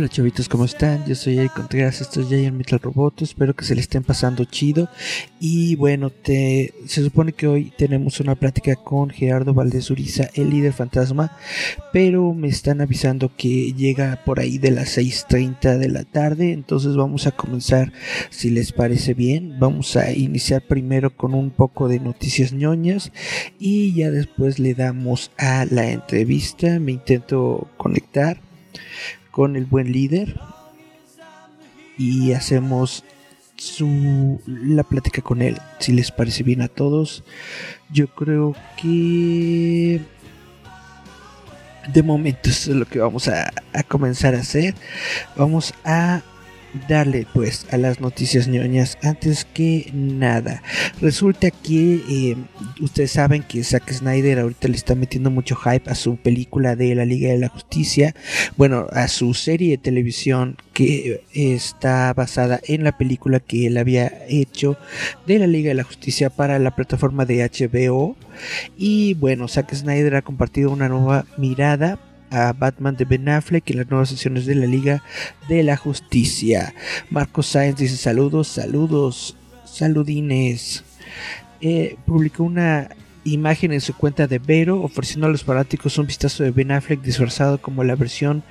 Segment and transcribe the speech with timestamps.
[0.00, 1.04] Hola chavitos, ¿cómo están?
[1.06, 4.46] Yo soy Eric Contreras, esto es Giant Metal Roboto, espero que se le estén pasando
[4.46, 4.88] chido.
[5.40, 10.72] Y bueno, se supone que hoy tenemos una plática con Gerardo Valdés Uriza, el líder
[10.72, 11.36] fantasma,
[11.92, 16.96] pero me están avisando que llega por ahí de las 6.30 de la tarde, entonces
[16.96, 17.92] vamos a comenzar,
[18.30, 23.12] si les parece bien, vamos a iniciar primero con un poco de noticias ñoñas
[23.58, 28.40] y ya después le damos a la entrevista, me intento conectar
[29.30, 30.40] con el buen líder
[31.98, 33.04] y hacemos
[33.56, 37.24] su la plática con él si les parece bien a todos.
[37.92, 40.00] Yo creo que
[41.92, 43.52] de momento es lo que vamos a
[43.88, 44.74] comenzar a hacer.
[45.36, 46.22] Vamos a
[46.88, 50.62] darle pues a las noticias ñoñas antes que nada.
[51.00, 52.36] Resulta que eh,
[52.80, 56.94] ustedes saben que Zack Snyder ahorita le está metiendo mucho hype a su película de
[56.94, 58.14] la Liga de la Justicia,
[58.56, 64.12] bueno, a su serie de televisión que está basada en la película que él había
[64.28, 64.76] hecho
[65.26, 68.16] de la Liga de la Justicia para la plataforma de HBO.
[68.76, 71.98] Y bueno, Zack Snyder ha compartido una nueva mirada
[72.30, 75.02] a Batman de Ben Affleck en las nuevas sesiones de la Liga
[75.48, 76.74] de la Justicia.
[77.10, 80.84] Marco Sáenz dice saludos, saludos, saludines.
[81.60, 82.88] Eh, publicó una
[83.24, 87.02] imagen en su cuenta de Vero ofreciendo a los fanáticos un vistazo de Ben Affleck
[87.02, 88.42] disfrazado como la versión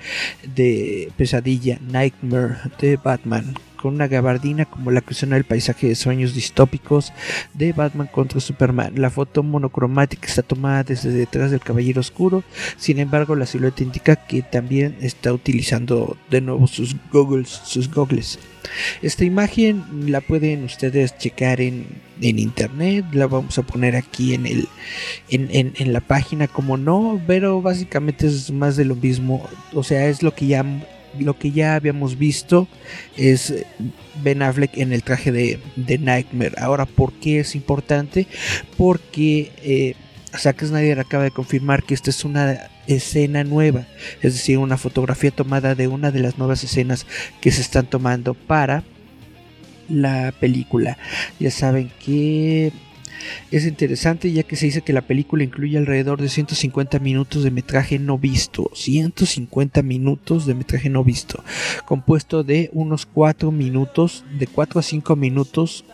[0.56, 5.96] de Pesadilla, Nightmare de Batman con una gabardina como la que suena el paisaje de
[5.96, 7.14] sueños distópicos
[7.54, 8.94] de Batman contra Superman.
[8.96, 12.44] La foto monocromática está tomada desde detrás del Caballero Oscuro,
[12.78, 18.40] sin embargo la silueta indica que también está utilizando de nuevo sus goggles, sus goggles.
[19.02, 24.68] Esta imagen la pueden ustedes checar en, internet, la vamos a poner aquí en, el,
[25.30, 30.08] en, en la página como no, pero básicamente es más de lo mismo, o sea,
[30.08, 30.66] es lo que ya
[31.18, 32.68] lo que ya habíamos visto
[33.18, 33.66] es
[34.22, 35.60] Ben Affleck en el traje de,
[36.00, 36.56] Nightmare.
[36.58, 38.28] Ahora, ¿por qué es importante?
[38.78, 39.96] Porque eh,
[40.38, 43.86] Zack Snyder acaba de confirmar que esta es una escena nueva,
[44.22, 47.06] es decir, una fotografía tomada de una de las nuevas escenas
[47.42, 48.84] que se están tomando para
[49.88, 50.98] la película.
[51.40, 52.72] Ya saben que
[53.52, 57.52] es interesante ya que se dice que la película incluye alrededor de 150 minutos de
[57.52, 58.72] metraje no visto.
[58.74, 61.44] 150 minutos de metraje no visto.
[61.86, 65.86] Compuesto de unos 4 minutos, de 4 a 5 minutos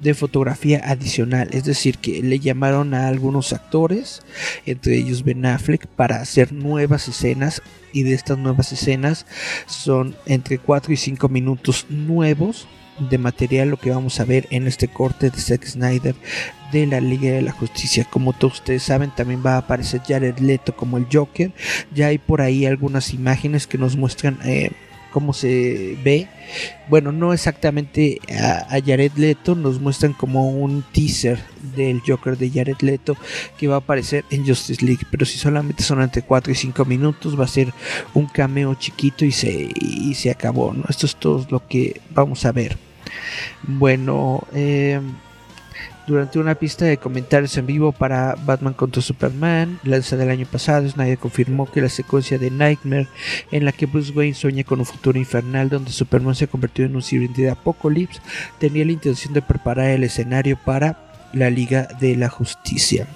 [0.00, 1.48] de fotografía adicional.
[1.52, 4.22] Es decir, que le llamaron a algunos actores,
[4.66, 7.62] entre ellos Ben Affleck, para hacer nuevas escenas.
[7.94, 9.26] Y de estas nuevas escenas
[9.66, 12.66] son entre 4 y 5 minutos nuevos
[12.98, 16.14] de material lo que vamos a ver en este corte de Zack Snyder
[16.72, 18.06] de la Liga de la Justicia.
[18.08, 21.52] Como todos ustedes saben, también va a aparecer Jared Leto como el Joker.
[21.94, 24.72] Ya hay por ahí algunas imágenes que nos muestran eh,
[25.12, 26.26] cómo se ve.
[26.88, 31.38] Bueno, no exactamente a, Jared Leto, nos muestran como un teaser
[31.76, 33.16] del Joker de Jared Leto
[33.56, 35.06] que va a aparecer en Justice League.
[35.10, 37.72] Pero si solamente son entre 4 y 5 minutos, va a ser
[38.14, 40.72] un cameo chiquito y se, y se acabó.
[40.72, 40.84] ¿no?
[40.88, 42.76] Esto es todo lo que vamos a ver.
[43.62, 45.00] Bueno, eh,
[46.06, 50.88] durante una pista de comentarios en vivo para Batman contra Superman, lanzada el año pasado,
[50.88, 53.08] Snyder confirmó que la secuencia de Nightmare,
[53.50, 56.88] en la que Bruce Wayne sueña con un futuro infernal donde Superman se ha convertido
[56.88, 58.20] en un sirviente de Apocalypse,
[58.58, 63.06] tenía la intención de preparar el escenario para la Liga de la Justicia.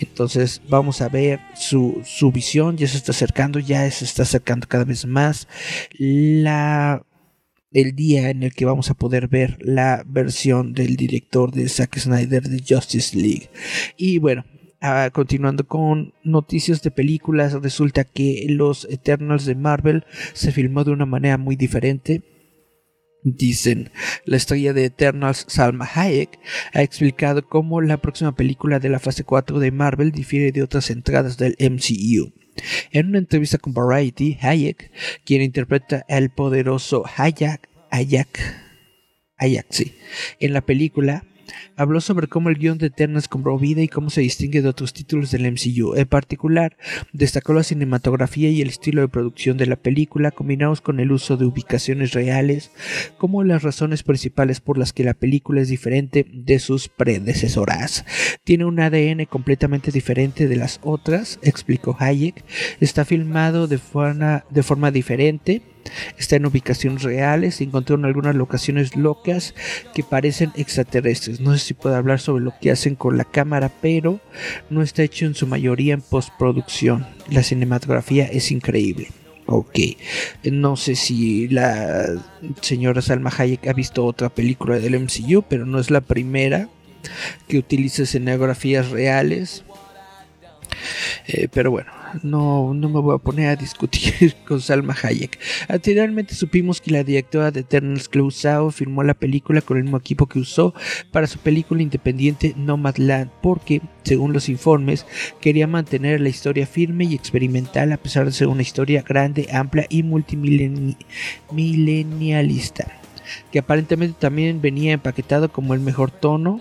[0.00, 4.66] Entonces vamos a ver su, su visión, ya se está acercando, ya se está acercando
[4.66, 5.48] cada vez más.
[5.98, 7.02] La
[7.72, 11.98] el día en el que vamos a poder ver la versión del director de Zack
[11.98, 13.50] Snyder de Justice League.
[13.96, 14.44] Y bueno,
[14.80, 20.04] ah, continuando con noticias de películas, resulta que Los Eternals de Marvel
[20.34, 22.22] se filmó de una manera muy diferente.
[23.24, 23.90] Dicen,
[24.24, 26.40] la estrella de Eternals, Salma Hayek,
[26.72, 30.90] ha explicado cómo la próxima película de la fase 4 de Marvel difiere de otras
[30.90, 32.32] entradas del MCU.
[32.90, 34.90] En una entrevista con Variety, Hayek,
[35.24, 38.40] quien interpreta al poderoso Hayek, Hayek,
[39.36, 39.94] Hayek, sí,
[40.40, 41.24] en la película,
[41.76, 44.92] habló sobre cómo el guion de Eternals cobró vida y cómo se distingue de otros
[44.92, 45.94] títulos del MCU.
[45.96, 46.76] En particular,
[47.12, 51.36] destacó la cinematografía y el estilo de producción de la película, combinados con el uso
[51.36, 52.70] de ubicaciones reales,
[53.18, 58.04] como las razones principales por las que la película es diferente de sus predecesoras.
[58.44, 62.44] Tiene un ADN completamente diferente de las otras, explicó Hayek.
[62.80, 65.62] Está filmado de forma diferente
[66.18, 69.54] Está en ubicaciones reales, se encontraron algunas locaciones locas
[69.94, 71.40] que parecen extraterrestres.
[71.40, 74.20] No sé si puedo hablar sobre lo que hacen con la cámara, pero
[74.70, 77.06] no está hecho en su mayoría en postproducción.
[77.28, 79.08] La cinematografía es increíble.
[79.46, 79.78] Ok,
[80.44, 82.06] no sé si la
[82.60, 86.68] señora Salma Hayek ha visto otra película del MCU, pero no es la primera
[87.48, 89.64] que utiliza escenografías reales.
[91.26, 91.90] Eh, pero bueno,
[92.22, 95.38] no, no me voy a poner a discutir con Salma Hayek.
[95.68, 100.26] Anteriormente supimos que la directora de Eternals, Chloe filmó la película con el mismo equipo
[100.26, 100.74] que usó
[101.10, 105.06] para su película independiente Nomadland, porque, según los informes,
[105.40, 109.86] quería mantener la historia firme y experimental a pesar de ser una historia grande, amplia
[109.88, 113.02] y multimilenialista
[113.50, 116.58] que aparentemente también venía empaquetado como el mejor tono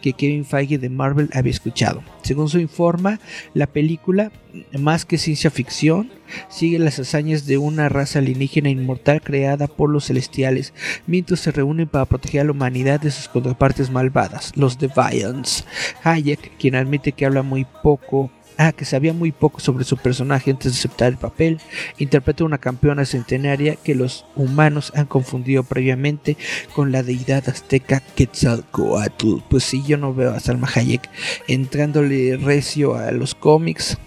[0.00, 2.02] que Kevin Feige de Marvel había escuchado.
[2.22, 3.20] Según su informa,
[3.54, 4.32] la película,
[4.78, 6.10] más que ciencia ficción,
[6.48, 10.72] sigue las hazañas de una raza alienígena inmortal creada por los celestiales,
[11.06, 15.64] mientras se reúnen para proteger a la humanidad de sus contrapartes malvadas, los Deviants.
[16.02, 18.30] Hayek, quien admite que habla muy poco
[18.64, 21.58] Ah, que sabía muy poco sobre su personaje antes de aceptar el papel,
[21.98, 26.36] interpreta una campeona centenaria que los humanos han confundido previamente
[26.72, 29.38] con la deidad azteca Quetzalcoatl.
[29.50, 31.10] Pues sí, yo no veo a Salma Hayek
[31.48, 33.98] entrándole recio a los cómics.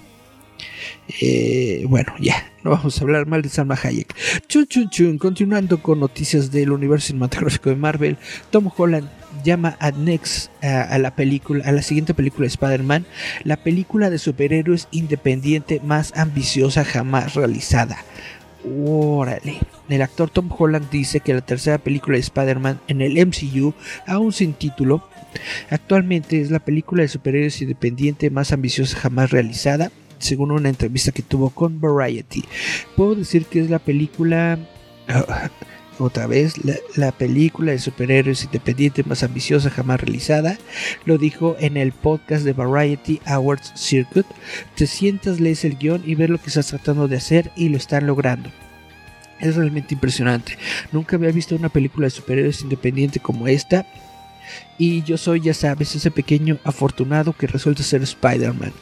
[1.19, 4.15] Eh, bueno, ya, no vamos a hablar mal de Salma Hayek.
[4.47, 8.17] Chun chun chun, continuando con noticias del universo cinematográfico de Marvel,
[8.51, 9.09] Tom Holland
[9.45, 13.05] llama a Next a, la película, a la siguiente película de Spider-Man,
[13.43, 17.97] la película de superhéroes independiente más ambiciosa jamás realizada.
[18.85, 19.59] Órale.
[19.87, 23.73] El actor Tom Holland dice que la tercera película de Spider-Man en el MCU,
[24.07, 25.07] aún sin título,
[25.69, 31.21] actualmente es la película de superhéroes independiente más ambiciosa jamás realizada, según una entrevista que
[31.21, 32.43] tuvo con Variety.
[32.95, 34.57] Puedo decir que es la película
[35.99, 36.55] otra vez
[36.95, 40.57] la, película de superhéroes independiente más ambiciosa jamás realizada.
[41.05, 44.25] Lo dijo en el podcast de Variety Awards Circuit.
[44.75, 47.77] Te sientas, lees el guion y ves lo que estás tratando de hacer y lo
[47.77, 48.49] están logrando.
[49.39, 50.57] Es realmente impresionante.
[50.91, 53.85] Nunca había visto una película de superhéroes independiente como esta
[54.77, 58.73] y yo soy, ya sabes, ese pequeño afortunado que resulta ser Spider-Man.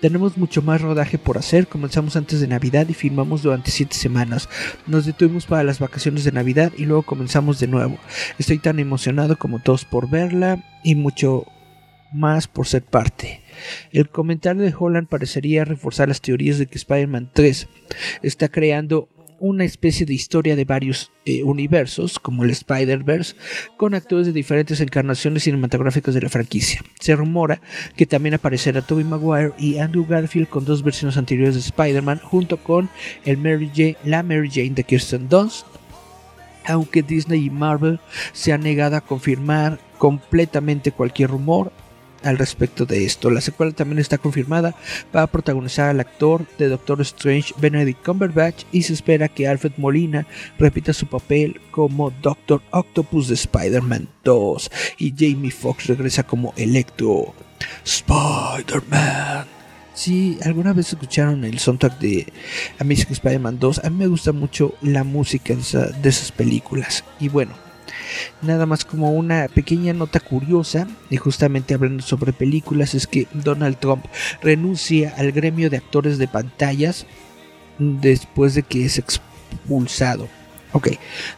[0.00, 4.48] Tenemos mucho más rodaje por hacer, comenzamos antes de Navidad y filmamos durante 7 semanas.
[4.86, 7.98] Nos detuvimos para las vacaciones de Navidad y luego comenzamos de nuevo.
[8.38, 11.46] Estoy tan emocionado como todos por verla y mucho
[12.12, 13.42] más por ser parte.
[13.92, 17.68] El comentario de Holland parecería reforzar las teorías de que Spider-Man 3
[18.22, 19.08] está creando
[19.40, 23.36] una especie de historia de varios eh, universos, como el Spider-Verse,
[23.76, 26.82] con actores de diferentes encarnaciones cinematográficas de la franquicia.
[27.00, 27.60] Se rumora
[27.96, 32.56] que también aparecerá Tobey Maguire y Andrew Garfield con dos versiones anteriores de Spider-Man, junto
[32.56, 32.88] con
[33.24, 35.66] el Mary Jane, la Mary Jane de Kirsten Dunst,
[36.64, 37.98] aunque Disney y Marvel
[38.32, 41.72] se han negado a confirmar completamente cualquier rumor
[42.22, 43.30] al respecto de esto.
[43.30, 44.74] La secuela también está confirmada
[45.12, 50.26] para protagonizar al actor de Doctor Strange Benedict Cumberbatch y se espera que Alfred Molina
[50.58, 57.34] repita su papel como Doctor Octopus de Spider-Man 2 y Jamie Foxx regresa como Electro.
[57.84, 59.46] Spider-Man.
[59.94, 62.32] Si alguna vez escucharon el soundtrack de
[62.78, 67.04] Amazing Spider-Man 2, a mí me gusta mucho la música de esas películas.
[67.18, 67.54] Y bueno,
[68.42, 73.78] Nada más como una pequeña nota curiosa, y justamente hablando sobre películas, es que Donald
[73.78, 74.04] Trump
[74.42, 77.06] renuncia al gremio de actores de pantallas
[77.78, 80.28] después de que es expulsado.
[80.72, 80.88] Ok,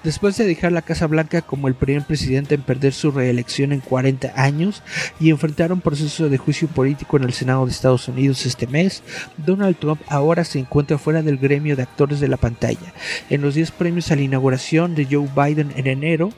[0.03, 3.79] después de dejar la Casa Blanca como el primer presidente en perder su reelección en
[3.79, 4.83] 40 años
[5.21, 9.05] y enfrentar un proceso de juicio político en el Senado de Estados Unidos este mes,
[9.37, 12.93] Donald Trump ahora se encuentra fuera del gremio de actores de la pantalla.
[13.29, 16.33] En los 10 premios a la inauguración de Joe Biden en enero,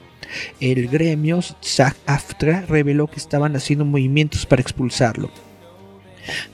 [0.60, 5.30] el gremio SAG-AFTRA reveló que estaban haciendo movimientos para expulsarlo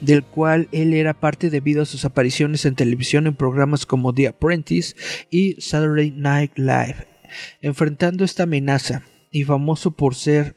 [0.01, 4.29] del cual él era parte debido a sus apariciones en televisión en programas como The
[4.29, 4.97] Apprentice
[5.31, 7.07] y Saturday Night Live.
[7.61, 10.57] Enfrentando esta amenaza y famoso por ser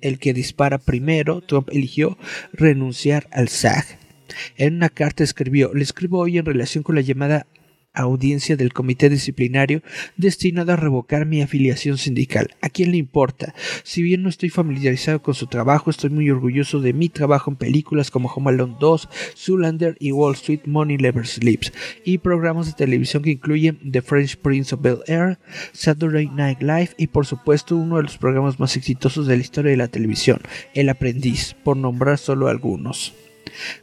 [0.00, 2.18] el que dispara primero, Trump eligió
[2.52, 3.84] renunciar al SAG.
[4.56, 7.46] En una carta escribió, le escribo hoy en relación con la llamada
[8.02, 9.82] audiencia del comité disciplinario
[10.16, 12.54] destinado a revocar mi afiliación sindical.
[12.60, 13.54] ¿A quién le importa?
[13.82, 17.56] Si bien no estoy familiarizado con su trabajo, estoy muy orgulloso de mi trabajo en
[17.56, 21.72] películas como Home Alone 2, Zoolander y Wall Street Money Never Sleeps,
[22.04, 25.38] y programas de televisión que incluyen The French Prince of Bel Air,
[25.72, 29.70] Saturday Night Live y por supuesto uno de los programas más exitosos de la historia
[29.70, 30.40] de la televisión,
[30.74, 33.14] El Aprendiz, por nombrar solo algunos.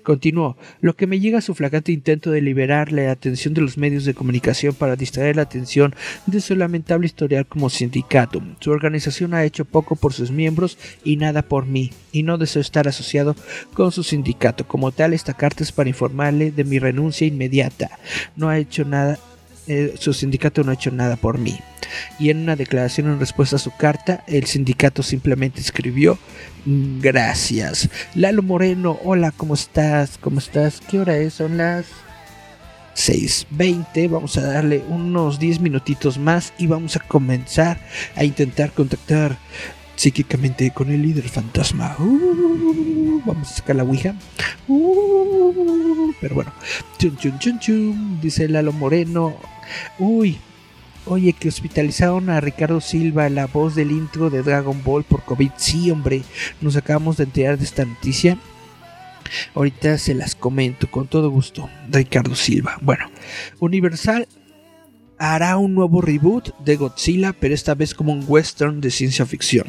[0.04, 3.78] Continuó, lo que me llega a su flagrante intento de liberar la atención de los
[3.78, 8.42] medios de comunicación para distraer la atención de su lamentable historial como sindicato.
[8.60, 12.62] Su organización ha hecho poco por sus miembros y nada por mí, y no deseo
[12.62, 13.36] estar asociado
[13.74, 14.68] con su sindicato.
[14.68, 17.92] Como tal, esta carta es para informarle de mi renuncia inmediata.
[18.36, 19.20] No ha hecho nada
[19.68, 21.58] eh, su sindicato no ha hecho nada por mí.
[22.20, 26.20] Y en una declaración en respuesta a su carta, el sindicato simplemente escribió
[26.66, 27.90] gracias.
[28.16, 30.18] Lalo Moreno, hola, ¿cómo estás?
[30.20, 30.82] ¿Cómo estás?
[30.90, 31.36] ¿Qué hora es?
[31.36, 31.86] Son las
[32.96, 34.10] 6.20.
[34.10, 37.80] Vamos a darle unos 10 minutitos más y vamos a comenzar
[38.16, 39.38] a intentar contactar
[39.96, 41.96] psíquicamente con el líder fantasma.
[42.00, 44.16] Uh, vamos a sacar la Ouija.
[44.68, 46.54] Uh, pero bueno,
[46.98, 49.36] chun, chun, chun, chun, dice Lalo Moreno.
[50.00, 50.38] Uy,
[51.06, 55.52] oye, que hospitalizaron a Ricardo Silva, la voz del intro de Dragon Ball por COVID.
[55.58, 56.24] Sí, hombre,
[56.62, 58.38] nos acabamos de enterar de esta noticia.
[59.54, 61.70] Ahorita se las comento con todo gusto.
[61.90, 62.78] Ricardo Silva.
[62.82, 63.10] Bueno,
[63.60, 64.28] Universal
[65.18, 69.66] hará un nuevo reboot de Godzilla, pero esta vez como un western de ciencia ficción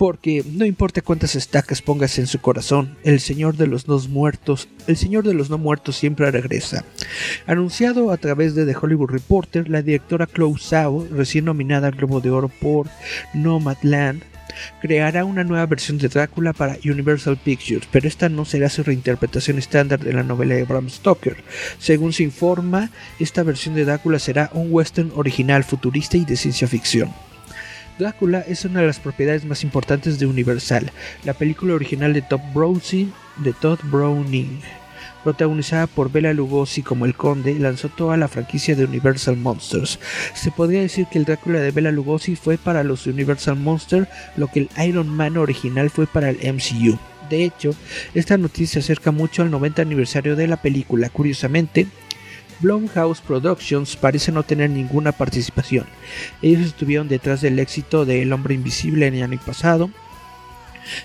[0.00, 4.66] porque no importa cuántas estacas pongas en su corazón, el Señor de los No Muertos,
[4.86, 6.86] el Señor de los No Muertos siempre regresa.
[7.46, 12.22] Anunciado a través de The Hollywood Reporter, la directora Chloe Zhao, recién nominada al Globo
[12.22, 12.86] de Oro por
[13.34, 14.22] Nomadland,
[14.80, 19.58] creará una nueva versión de Drácula para Universal Pictures, pero esta no será su reinterpretación
[19.58, 21.44] estándar de la novela de Bram Stoker.
[21.78, 22.88] Según se informa,
[23.18, 27.12] esta versión de Drácula será un western original futurista y de ciencia ficción.
[28.00, 30.90] Drácula es una de las propiedades más importantes de Universal,
[31.22, 33.54] la película original de Todd Browning, de
[33.84, 34.58] Browning
[35.22, 39.98] protagonizada por Bela Lugosi como el conde, lanzó toda la franquicia de Universal Monsters.
[40.32, 44.46] Se podría decir que el Drácula de Bela Lugosi fue para los Universal Monsters lo
[44.46, 46.98] que el Iron Man original fue para el MCU.
[47.28, 47.74] De hecho,
[48.14, 51.10] esta noticia se acerca mucho al 90 aniversario de la película.
[51.10, 51.86] Curiosamente,
[52.60, 55.86] Blumhouse Productions parece no tener ninguna participación.
[56.42, 59.90] Ellos estuvieron detrás del éxito de El hombre invisible en el año pasado,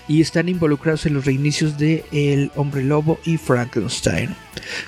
[0.08, 4.34] y están involucrados en los reinicios de El Hombre Lobo y Frankenstein.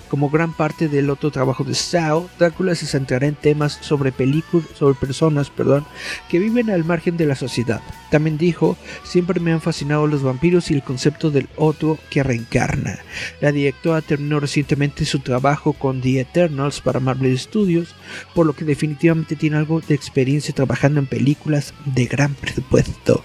[0.08, 4.66] Como gran parte del otro trabajo de Sao, Drácula se centrará en temas sobre películas,
[4.74, 5.84] sobre personas, perdón,
[6.28, 7.80] que viven al margen de la sociedad.
[8.10, 12.98] También dijo, siempre me han fascinado los vampiros y el concepto del otro que reencarna.
[13.40, 17.94] La directora terminó recientemente su trabajo con The Eternals para Marvel Studios,
[18.34, 23.22] por lo que definitivamente tiene algo de experiencia trabajando en películas de gran presupuesto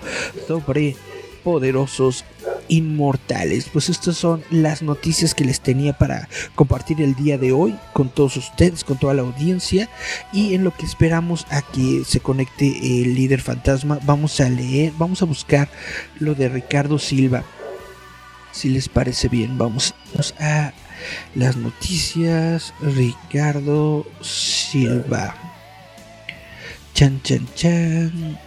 [0.48, 0.96] sobre
[1.44, 2.26] poderosos
[2.68, 3.70] inmortales.
[3.72, 8.10] Pues estas son las noticias que les tenía para compartir el día de hoy con
[8.10, 9.90] todos ustedes, con toda la audiencia
[10.32, 12.68] y en lo que esperamos a que se conecte
[13.02, 15.70] el líder fantasma, vamos a leer, vamos a buscar
[16.20, 17.44] lo de Ricardo Silva.
[18.52, 19.96] Si les parece bien, vamos
[20.40, 20.74] a
[21.36, 22.74] las noticias.
[22.82, 25.36] Ricardo Silva.
[26.94, 28.40] Chan, chan, chan.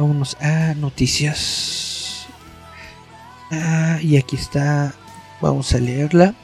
[0.00, 2.26] Vámonos a noticias.
[3.50, 4.94] Ah, y aquí está.
[5.42, 6.34] Vamos a leerla.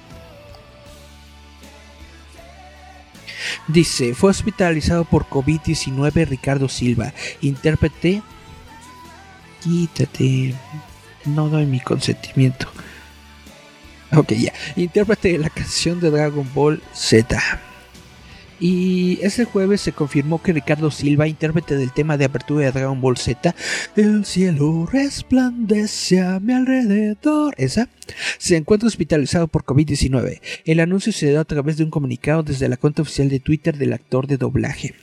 [3.66, 8.22] Dice, fue hospitalizado por COVID-19 Ricardo Silva, intérprete...
[9.62, 10.54] Quítate.
[11.24, 12.68] No doy mi consentimiento.
[14.12, 14.52] Ok, ya.
[14.76, 17.40] Intérprete de la canción de Dragon Ball Z.
[18.58, 23.00] Y ese jueves se confirmó que Ricardo Silva, intérprete del tema de apertura de Dragon
[23.00, 23.54] Ball Z,
[23.96, 27.88] El cielo resplandece a mi alrededor, esa,
[28.38, 30.40] se encuentra hospitalizado por COVID-19.
[30.64, 33.76] El anuncio se dio a través de un comunicado desde la cuenta oficial de Twitter
[33.76, 34.94] del actor de doblaje.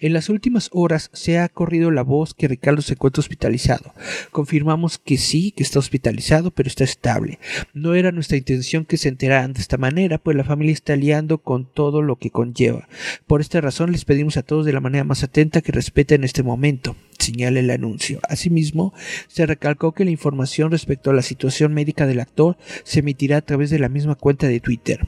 [0.00, 3.94] En las últimas horas se ha corrido la voz que Ricardo se encuentra hospitalizado.
[4.30, 7.38] Confirmamos que sí, que está hospitalizado, pero está estable.
[7.72, 11.38] No era nuestra intención que se enteraran de esta manera, pues la familia está liando
[11.38, 12.88] con todo lo que conlleva.
[13.26, 16.42] Por esta razón les pedimos a todos de la manera más atenta que respeten este
[16.42, 18.20] momento señala el anuncio.
[18.28, 18.92] Asimismo,
[19.28, 22.41] se recalcó que la información respecto a la situación médica del actor
[22.84, 25.06] se emitirá a través de la misma cuenta de Twitter.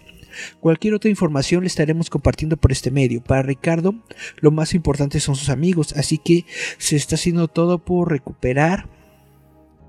[0.60, 3.22] Cualquier otra información le estaremos compartiendo por este medio.
[3.22, 3.94] Para Ricardo,
[4.40, 6.44] lo más importante son sus amigos, así que
[6.78, 8.88] se está haciendo todo por recuperar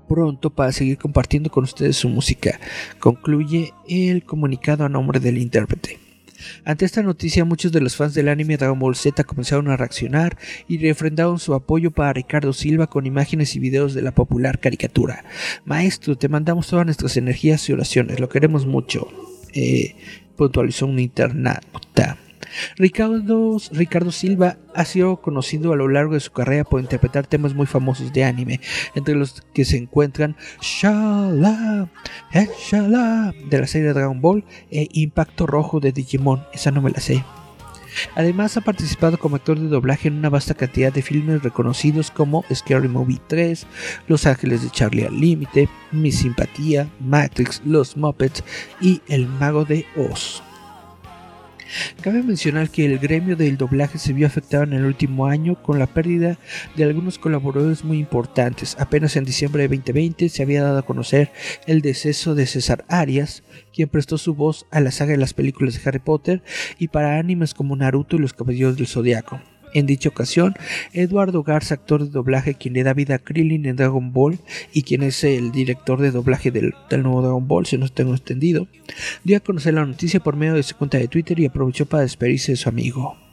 [0.08, 2.60] pronto para seguir compartiendo con ustedes su música,
[3.00, 6.05] concluye el comunicado a nombre del intérprete.
[6.64, 10.36] Ante esta noticia, muchos de los fans del anime Dragon Ball Z comenzaron a reaccionar
[10.68, 15.24] y refrendaron su apoyo para Ricardo Silva con imágenes y videos de la popular caricatura.
[15.64, 19.08] Maestro, te mandamos todas nuestras energías y oraciones, lo queremos mucho.
[19.52, 19.96] Eh,
[20.36, 22.18] puntualizó un internauta.
[22.76, 27.54] Ricardo, Ricardo Silva ha sido conocido a lo largo de su carrera por interpretar temas
[27.54, 28.60] muy famosos de anime,
[28.94, 31.88] entre los que se encuentran Shala,
[32.32, 36.44] Shala de la serie Dragon Ball e Impacto Rojo de Digimon.
[36.52, 37.24] Esa no me la sé.
[38.14, 42.44] Además ha participado como actor de doblaje en una vasta cantidad de filmes reconocidos como
[42.52, 43.66] Scary Movie 3,
[44.06, 48.44] Los Ángeles de Charlie al Límite, Mi Simpatía, Matrix, Los Muppets
[48.80, 50.42] y El Mago de Oz.
[52.00, 55.78] Cabe mencionar que el gremio del doblaje se vio afectado en el último año con
[55.78, 56.38] la pérdida
[56.76, 58.76] de algunos colaboradores muy importantes.
[58.78, 61.32] Apenas en diciembre de 2020 se había dado a conocer
[61.66, 63.42] el deceso de César Arias,
[63.72, 66.42] quien prestó su voz a la saga de las películas de Harry Potter
[66.78, 69.40] y para animes como Naruto y los Caballeros del Zodiaco.
[69.76, 70.54] En dicha ocasión,
[70.94, 74.38] Eduardo Garza, actor de doblaje quien le da vida a Krillin en Dragon Ball
[74.72, 78.68] y quien es el director de doblaje del, nuevo Dragon Ball, si no tengo entendido,
[79.22, 82.04] dio a conocer la noticia por medio de su cuenta de Twitter y aprovechó para
[82.04, 83.25] despedirse de su amigo.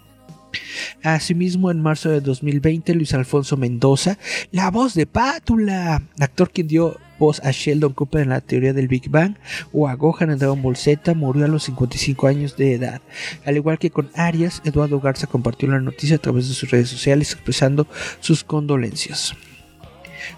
[1.04, 4.18] Asimismo, en marzo de 2020, Luis Alfonso Mendoza,
[4.52, 8.88] la voz de Pátula, actor quien dio voz a Sheldon Cooper en la teoría del
[8.88, 9.36] Big Bang
[9.72, 13.02] o a Gohan en Dragon Ball Z, murió a los 55 años de edad.
[13.46, 16.90] Al igual que con Arias, Eduardo Garza compartió la noticia a través de sus redes
[16.90, 17.88] sociales expresando
[18.20, 19.36] sus condolencias.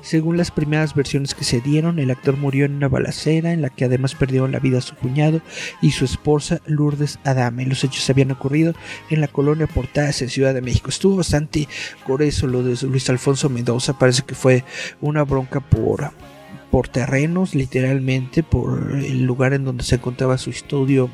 [0.02, 3.70] Según las primeras versiones que se dieron, el actor murió en una balacera en la
[3.70, 5.42] que además perdieron la vida su cuñado
[5.82, 7.66] y su esposa Lourdes Adame.
[7.66, 8.74] Los hechos habían ocurrido
[9.10, 10.90] en la colonia Portadas en Ciudad de México.
[10.90, 11.68] Estuvo bastante
[12.22, 13.98] eso lo de Luis Alfonso Mendoza.
[13.98, 14.64] Parece que fue
[15.02, 16.12] una bronca por,
[16.72, 21.10] por terrenos, literalmente, por el lugar en donde se encontraba su estudio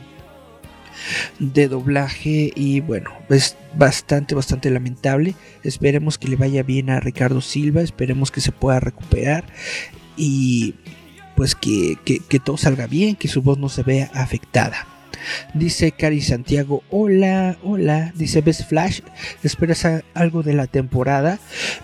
[1.39, 5.35] de doblaje y bueno, es bastante, bastante lamentable.
[5.63, 9.45] Esperemos que le vaya bien a Ricardo Silva, esperemos que se pueda recuperar
[10.17, 10.75] y
[11.35, 14.90] pues que, que todo salga bien, que su voz no se vea afectada.
[15.53, 18.11] Dice Cari Santiago, hola, hola.
[18.15, 19.01] Dice, ¿ves Flash?
[19.43, 21.39] ¿Esperas algo de la temporada?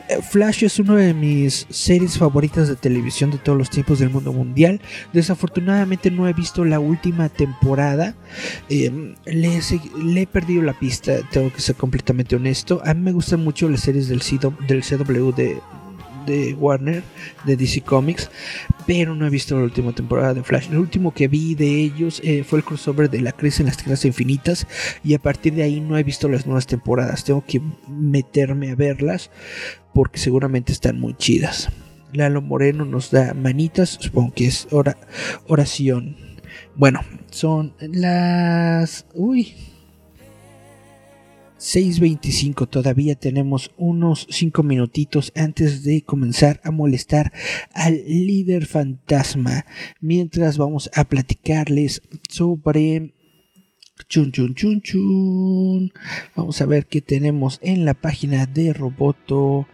[0.10, 4.10] Eh, Flash es una de mis series favoritas de televisión de todos los tiempos del
[4.10, 4.82] mundo mundial.
[5.14, 8.16] Desafortunadamente no he visto la última temporada.
[8.70, 9.62] Em, le,
[10.22, 12.82] he, perdido la pista, tengo que ser completamente honesto.
[12.86, 14.22] A mí me gustan mucho las series del,
[14.68, 15.60] del CW de
[16.28, 17.02] de Warner,
[17.46, 18.30] de DC Comics,
[18.86, 20.68] pero no he visto la última temporada de Flash.
[20.70, 23.78] El último que vi de ellos eh, fue el crossover de la crisis en las
[23.78, 24.68] tierras infinitas
[25.04, 27.24] y a partir de ahí no he visto las nuevas temporadas.
[27.24, 29.32] Tengo que meterme a verlas
[29.94, 31.70] porque seguramente están muy chidas.
[32.14, 34.68] Lalo Moreno nos da manitas, supongo que es
[35.48, 36.16] oración.
[36.76, 39.06] Bueno, son las...
[39.14, 39.56] Uy,
[41.60, 47.34] 6.25 todavía tenemos unos 5 minutitos antes de comenzar a molestar
[47.74, 49.66] al líder fantasma
[50.00, 53.14] mientras vamos a platicarles sobre
[54.08, 55.92] chun chun chun chun.
[56.36, 59.68] Vamos a ver qué tenemos en la página de Roboto.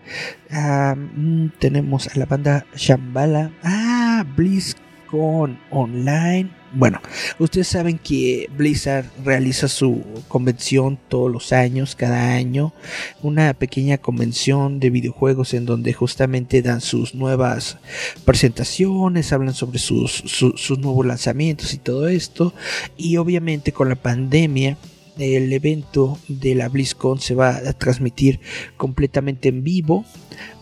[0.49, 3.51] Ah, mm, tenemos a la banda Shambhala.
[3.61, 6.99] Ah BlizzCon Online bueno,
[7.37, 12.73] ustedes saben que Blizzard realiza su convención todos los años, cada año,
[13.21, 17.77] una pequeña convención de videojuegos en donde justamente dan sus nuevas
[18.25, 22.53] presentaciones, hablan sobre sus, sus nuevos lanzamientos y todo esto.
[22.97, 24.77] Y obviamente con la pandemia,
[25.19, 28.39] el evento de la BlizzCon se va a transmitir
[28.77, 30.05] completamente en vivo.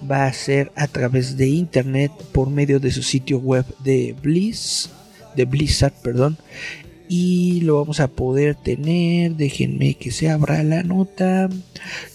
[0.10, 4.90] Va a ser a través de internet por medio de su sitio web de Blizz
[5.36, 6.38] de Blizzard, perdón,
[7.14, 9.36] y lo vamos a poder tener.
[9.36, 11.50] Déjenme que se abra la nota.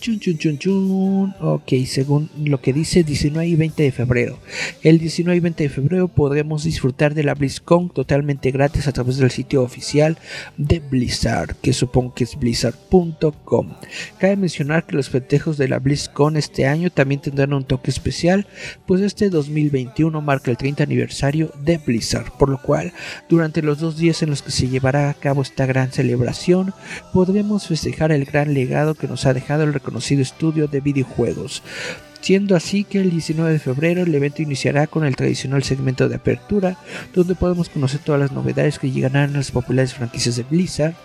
[0.01, 1.35] Chun, chun, chun, chun.
[1.39, 4.39] Ok, según lo que dice 19 y 20 de febrero.
[4.83, 9.19] El 19 y 20 de febrero podremos disfrutar de la BlizzCon totalmente gratis a través
[9.19, 10.17] del sitio oficial
[10.57, 13.75] de Blizzard, que supongo que es blizzard.com.
[14.19, 18.47] Cabe mencionar que los festejos de la BlizzCon este año también tendrán un toque especial,
[18.87, 22.95] pues este 2021 marca el 30 aniversario de Blizzard, por lo cual
[23.29, 26.73] durante los dos días en los que se lleva a cabo esta gran celebración,
[27.13, 31.63] podremos festejar el gran legado que nos ha dejado el reconocido estudio de videojuegos.
[32.27, 36.17] Siendo así que el 19 de febrero el evento iniciará con el tradicional segmento de
[36.17, 36.77] apertura,
[37.15, 40.97] donde podemos conocer todas las novedades que llegarán a las populares franquicias de Blizzard,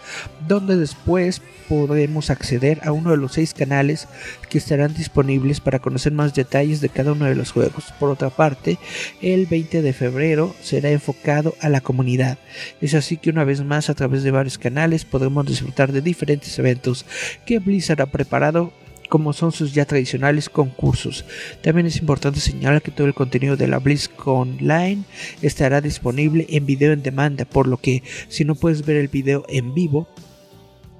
[0.48, 4.08] donde después podremos acceder a uno de los seis canales
[4.50, 7.94] que estarán disponibles para conocer más detalles de cada uno de los juegos.
[8.00, 8.80] Por otra parte,
[9.22, 12.40] el 20 de febrero será enfocado a la comunidad.
[12.82, 16.58] Es así que una vez más a través de varios canales podremos disfrutar de diferentes
[16.58, 17.06] eventos
[17.46, 18.74] que Blizzard ha preparado
[19.12, 21.26] como son sus ya tradicionales concursos.
[21.62, 25.04] También es importante señalar que todo el contenido de la BlizzCon Online
[25.42, 29.44] estará disponible en video en demanda, por lo que si no puedes ver el video
[29.50, 30.08] en vivo,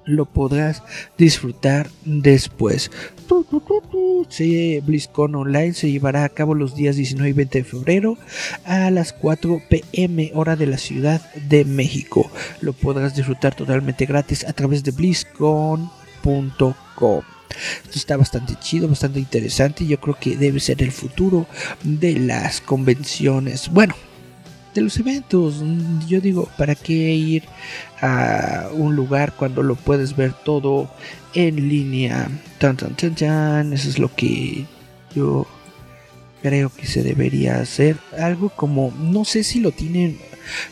[0.04, 0.84] lo podrás
[1.18, 2.92] disfrutar después.
[4.28, 8.18] Sí, BlizzCon Online se llevará a cabo los días 19 y 20 de febrero
[8.66, 12.30] a las 4 pm hora de la Ciudad de México.
[12.60, 17.22] Lo podrás disfrutar totalmente gratis a través de blizzcon.com.
[17.84, 19.86] Esto está bastante chido, bastante interesante.
[19.86, 21.48] Yo creo que debe ser el futuro
[21.84, 23.70] de las convenciones.
[23.70, 23.96] Bueno,
[24.74, 25.64] de los eventos.
[26.08, 27.44] Yo digo, ¿para qué ir
[28.02, 30.90] a un lugar cuando lo puedes ver todo
[31.34, 32.30] en línea?
[32.58, 33.74] Tan, tan, tan, tan.
[33.74, 34.66] Eso es lo que
[35.16, 35.48] yo
[36.42, 37.98] creo que se debería hacer.
[38.18, 40.20] Algo como, no sé si lo tienen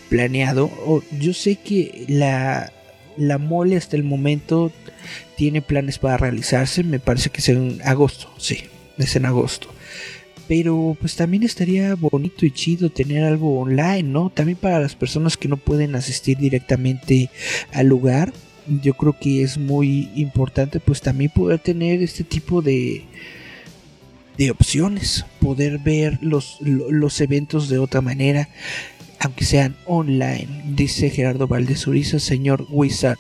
[0.10, 0.66] planeado.
[0.86, 2.72] O yo sé que la,
[3.20, 4.72] la mole hasta el momento
[5.36, 6.84] tiene planes para realizarse.
[6.84, 8.34] Me parece que es en agosto.
[8.38, 8.64] Sí,
[8.98, 9.70] es en agosto
[10.48, 14.32] pero pues también estaría bonito y chido tener algo online, ¿no?
[14.32, 17.30] También para las personas que no pueden asistir directamente
[17.72, 18.34] al lugar,
[18.82, 23.06] yo creo que es muy importante pues también poder tener este tipo de
[24.40, 28.48] de opciones, poder ver los, los eventos de otra manera,
[29.20, 33.18] aunque sean online, dice Gerardo Valdez Uriza, señor Wizard.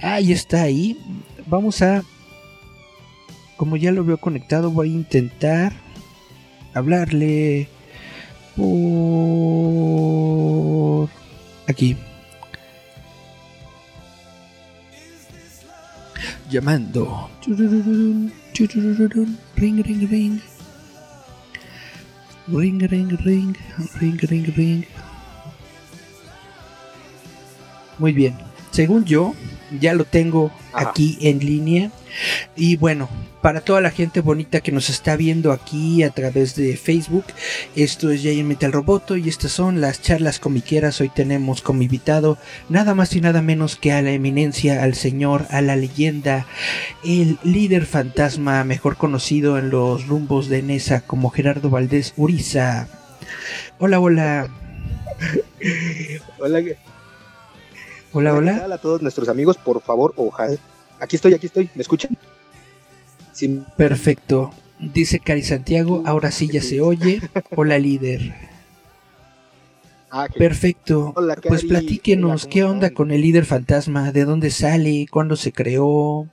[0.00, 0.96] Ahí está ahí.
[1.46, 2.02] Vamos a,
[3.56, 5.72] como ya lo veo conectado, voy a intentar
[6.72, 7.68] hablarle
[8.56, 9.40] por
[11.66, 11.96] aquí.
[16.48, 17.28] Llamando.
[19.56, 20.40] Ring, ring, ring.
[22.48, 23.56] Ring, ring, ring.
[24.00, 24.84] Ring, ring, ring.
[28.00, 28.34] Muy bien.
[28.70, 29.34] Según yo,
[29.78, 31.90] ya lo tengo aquí en línea.
[32.56, 33.10] Y bueno,
[33.42, 37.26] para toda la gente bonita que nos está viendo aquí a través de Facebook,
[37.76, 41.00] esto es Jay Metal Roboto y estas son las charlas comiqueras.
[41.02, 42.38] Hoy tenemos como invitado
[42.70, 46.46] nada más y nada menos que a la eminencia, al señor, a la leyenda,
[47.04, 52.88] el líder fantasma, mejor conocido en los rumbos de Nesa como Gerardo Valdés Uriza.
[53.78, 54.48] Hola, hola.
[56.38, 56.62] hola.
[58.12, 58.62] Hola, hola.
[58.64, 60.56] Hola a todos nuestros amigos, por favor, ojalá.
[60.98, 62.16] Aquí estoy, aquí estoy, ¿me escuchan?
[63.32, 63.62] Sí.
[63.76, 64.50] Perfecto.
[64.80, 67.20] Dice Cari Santiago, ahora sí ya se oye.
[67.56, 68.34] Hola, líder.
[70.12, 71.14] Ah, Perfecto.
[71.46, 74.10] pues platíquenos, ¿qué onda con el líder fantasma?
[74.10, 75.06] ¿De dónde sale?
[75.08, 76.28] ¿Cuándo se creó?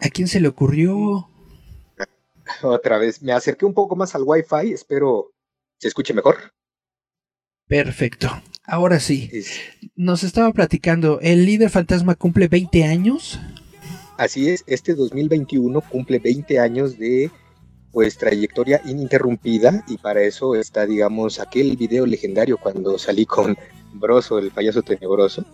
[0.00, 1.28] ¿A quién se le ocurrió?
[2.62, 5.32] Otra vez, me acerqué un poco más al Wi-Fi, espero
[5.78, 6.54] se escuche mejor.
[7.68, 8.30] Perfecto.
[8.66, 9.30] Ahora sí.
[9.94, 13.38] Nos estaba platicando, ¿el líder fantasma cumple 20 años?
[14.16, 17.30] Así es, este 2021 cumple 20 años de
[17.92, 23.56] pues trayectoria ininterrumpida y para eso está digamos aquel video legendario cuando salí con
[23.92, 25.44] Broso, el payaso tenebroso,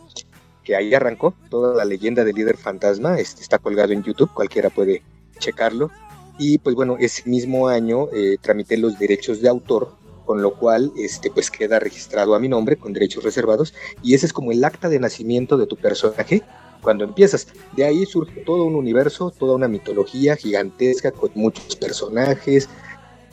[0.64, 4.70] que ahí arrancó toda la leyenda del líder fantasma, este está colgado en YouTube, cualquiera
[4.70, 5.02] puede
[5.38, 5.90] checarlo.
[6.38, 9.94] Y pues bueno, ese mismo año eh, tramité los derechos de autor
[10.30, 14.26] con lo cual este, pues queda registrado a mi nombre con derechos reservados y ese
[14.26, 16.44] es como el acta de nacimiento de tu personaje
[16.82, 17.48] cuando empiezas.
[17.74, 22.68] De ahí surge todo un universo, toda una mitología gigantesca con muchos personajes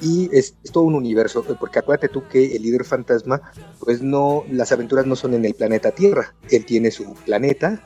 [0.01, 3.43] y es, todo un universo, porque acuérdate tú que el líder fantasma,
[3.79, 7.79] pues no, las aventuras no son en el planeta Tierra, él tiene su planeta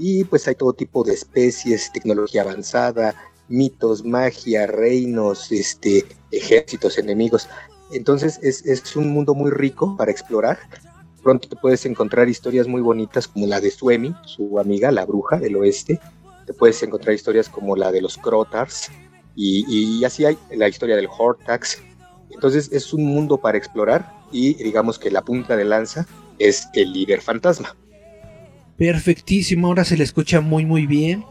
[0.00, 3.14] y pues hay todo tipo de especies, tecnología avanzada,
[3.48, 7.48] mitos, magia, reinos, este, ejércitos, enemigos.
[7.92, 10.58] Entonces es, un mundo muy rico para explorar.
[11.22, 15.38] Pronto te puedes encontrar historias muy bonitas como la de Suemi, su amiga, la bruja
[15.38, 16.00] del oeste.
[16.46, 18.90] Te puedes encontrar historias como la de los Crotars.
[19.34, 21.82] Y, así hay la historia del Hortax.
[22.30, 26.06] Entonces es un mundo para explorar y digamos que la punta de lanza
[26.38, 27.74] es el líder fantasma.
[28.76, 31.24] Perfectísimo, ahora se le escucha muy muy bien.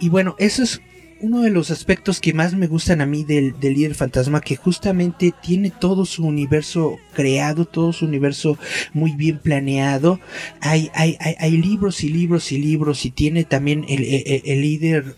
[0.00, 0.80] Y bueno, eso es
[1.20, 5.32] uno de los aspectos que más me gustan a mí del, líder fantasma, que justamente
[5.42, 8.58] tiene todo su universo creado, todo su universo
[8.92, 10.20] muy bien planeado.
[10.60, 15.16] Hay, hay, hay, libros y libros y libros y tiene también el, líder...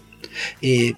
[0.61, 0.95] Eh,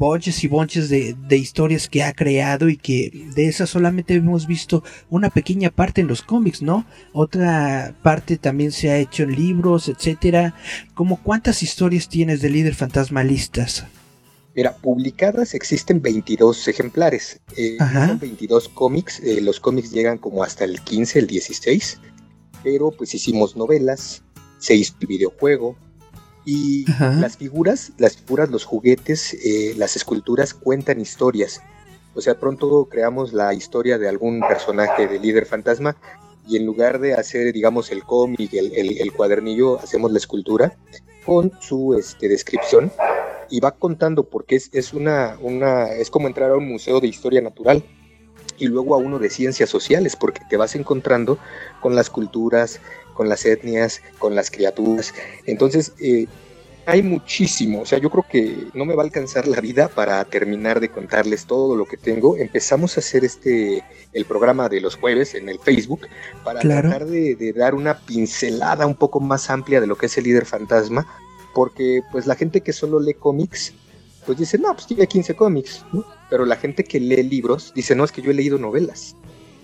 [0.00, 4.46] bonches y bonches de, de, historias que ha creado y que de esas solamente hemos
[4.46, 6.86] visto una pequeña parte en los cómics, ¿no?
[7.12, 10.54] Otra parte también se ha hecho en libros, etcétera.
[10.94, 13.84] ¿Cómo cuántas historias tienes de líder fantasma listas?
[14.56, 17.38] Mira, publicadas existen 22 ejemplares.
[17.58, 19.20] Eh, son 22 cómics.
[19.20, 22.00] Eh, los cómics llegan como hasta el 15, el 16.
[22.62, 24.22] Pero pues hicimos novelas,
[24.58, 25.76] se hizo el videojuego.
[26.44, 31.60] Y las figuras, las figuras, los juguetes, eh, las esculturas cuentan historias.
[32.14, 35.96] O sea, pronto creamos la historia de algún personaje de líder fantasma
[36.48, 40.76] y en lugar de hacer, digamos, el cómic, el, el, cuadernillo, hacemos la escultura
[41.24, 42.90] con su este, descripción
[43.50, 47.06] y va contando porque es, es, una, una, es como entrar a un museo de
[47.06, 47.84] historia natural
[48.58, 51.38] y luego a uno de ciencias sociales porque te vas encontrando
[51.80, 52.80] con las culturas,
[53.14, 55.14] con las etnias, con las criaturas.
[55.46, 56.26] Entonces, eh,
[56.86, 60.24] hay muchísimo, o sea, yo creo que no me va a alcanzar la vida para
[60.24, 62.36] terminar de contarles todo lo que tengo.
[62.36, 66.08] Empezamos a hacer este, el programa de los jueves en el Facebook
[66.42, 70.18] para tratar de, de, dar una pincelada un poco más amplia de lo que es
[70.18, 71.06] el líder fantasma,
[71.54, 73.72] porque pues la gente que solo lee cómics,
[74.26, 76.04] pues dice, no, pues tiene 15 cómics, ¿no?
[76.28, 79.16] Pero la gente que lee libros dice, no, es que yo he leído novelas.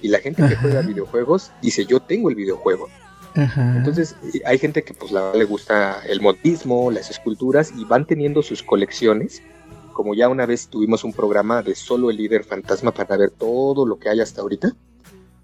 [0.03, 2.89] Y la gente que juega videojuegos dice, yo tengo el videojuego.
[3.37, 8.43] Entonces hay gente que pues la, le gusta el modismo, las esculturas y van teniendo
[8.43, 9.43] sus colecciones.
[9.93, 13.87] Como ya una vez tuvimos un programa de solo el líder fantasma para ver todo
[13.87, 14.75] lo que hay hasta ahorita.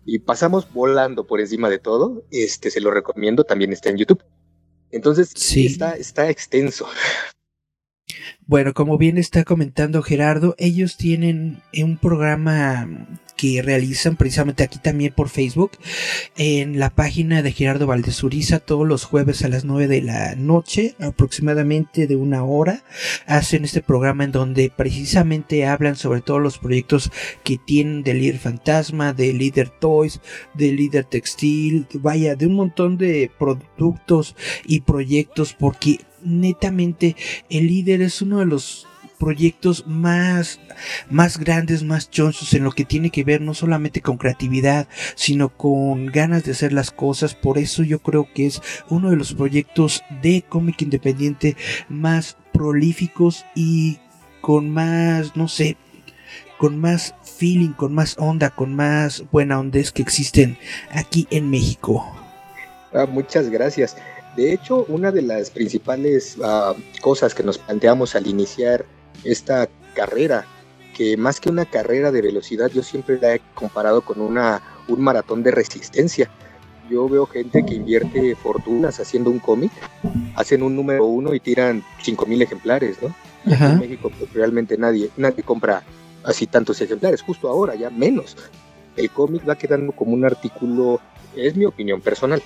[0.05, 2.25] Y pasamos volando por encima de todo.
[2.31, 4.23] Este se lo recomiendo, también está en YouTube.
[4.91, 5.67] Entonces, sí.
[5.67, 6.87] está, está extenso.
[8.47, 15.13] Bueno, como bien está comentando Gerardo, ellos tienen un programa que realizan precisamente aquí también
[15.13, 15.73] por Facebook
[16.37, 20.95] en la página de Gerardo Valdezuriza todos los jueves a las 9 de la noche,
[21.01, 22.85] aproximadamente de una hora,
[23.27, 27.11] hacen este programa en donde precisamente hablan sobre todos los proyectos
[27.45, 30.21] que tienen de líder fantasma, de líder toys,
[30.55, 37.17] de líder textil, vaya, de un montón de productos y proyectos porque netamente
[37.51, 38.87] el líder es uno de los
[39.23, 40.59] proyectos más,
[41.09, 45.49] más grandes, más chonchos en lo que tiene que ver no solamente con creatividad, sino
[45.49, 47.37] con ganas de hacer las cosas.
[47.37, 51.57] Por eso yo creo que es uno de los proyectos de cómic independiente
[51.89, 54.01] más prolíficos y
[54.41, 55.77] con más, no sé,
[56.59, 60.59] con más feeling, con más onda, con más buena ondes que existen
[60.91, 62.05] aquí en México.
[62.93, 63.97] Ah, muchas gracias.
[64.35, 68.85] De hecho, una de las principales uh, cosas que nos planteamos al iniciar
[69.25, 70.47] esta carrera,
[70.95, 75.01] que más que una carrera de velocidad, yo siempre la he comparado con una, un
[75.01, 76.31] maratón de resistencia.
[76.91, 79.73] Yo veo gente que invierte fortunas haciendo un cómic,
[80.35, 83.15] hacen un número uno y tiran 5.000 ejemplares, ¿no?
[83.45, 85.83] en México pues, realmente nadie, nadie compra
[86.25, 88.37] así tantos ejemplares, justo ahora ya menos.
[88.97, 91.01] El cómic va quedando como un artículo,
[91.35, 92.43] es mi opinión personal,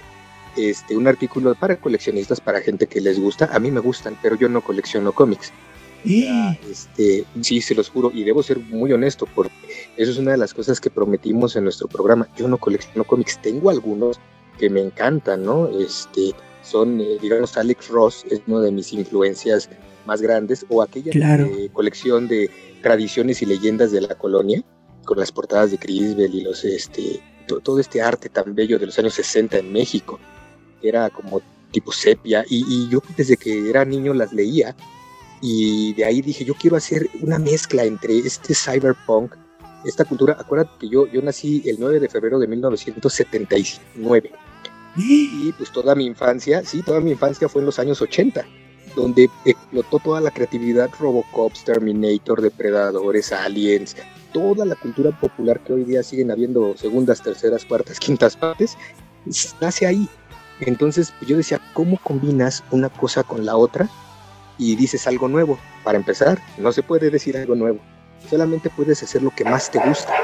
[0.57, 3.51] este, un artículo para coleccionistas, para gente que les gusta.
[3.53, 5.53] A mí me gustan, pero yo no colecciono cómics.
[6.71, 9.53] Este, sí, se los juro, y debo ser muy honesto, porque
[9.97, 12.29] eso es una de las cosas que prometimos en nuestro programa.
[12.37, 14.19] Yo no colecciono cómics, tengo algunos
[14.59, 15.69] que me encantan, ¿no?
[15.79, 19.69] Este, son, eh, digamos, Alex Ross es una de mis influencias
[20.07, 21.13] más grandes, o aquella
[21.73, 22.51] colección de
[22.83, 24.63] tradiciones y leyendas de la colonia,
[25.05, 27.21] con las portadas de Crisbel y los, este,
[27.63, 30.19] todo este arte tan bello de los años 60 en México
[30.83, 31.41] era como
[31.71, 34.75] tipo sepia, y, yo desde que era niño las leía,
[35.41, 39.35] y de ahí dije, yo quiero hacer una mezcla entre este cyberpunk,
[39.85, 44.31] esta cultura, acuérdate que yo, yo nací el 9 de febrero de 1979,
[44.97, 48.45] y pues toda mi infancia, sí, toda mi infancia fue en los años 80,
[48.95, 53.95] donde explotó toda la creatividad Robocop, Terminator, Depredadores, Aliens,
[54.33, 58.77] toda la cultura popular que hoy día siguen habiendo segundas, terceras, cuartas, quintas partes,
[59.61, 60.09] nace ahí.
[60.61, 63.89] Entonces pues, yo decía, ¿cómo combinas una cosa con la otra
[64.59, 65.59] y dices algo nuevo?
[65.85, 67.79] Para empezar, no se puede decir algo nuevo,
[68.29, 70.15] solamente puedes hacer lo que más te gusta.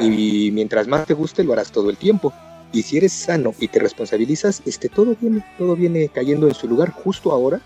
[0.00, 2.32] Y mientras más te guste, lo harás todo el tiempo.
[2.72, 6.68] Y si eres sano y te responsabilizas, este, todo viene, todo viene cayendo en su
[6.68, 7.60] lugar justo ahora.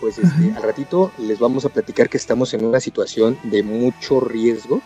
[0.00, 4.20] Pues este, al ratito les vamos a platicar que estamos en una situación de mucho
[4.20, 4.82] riesgo,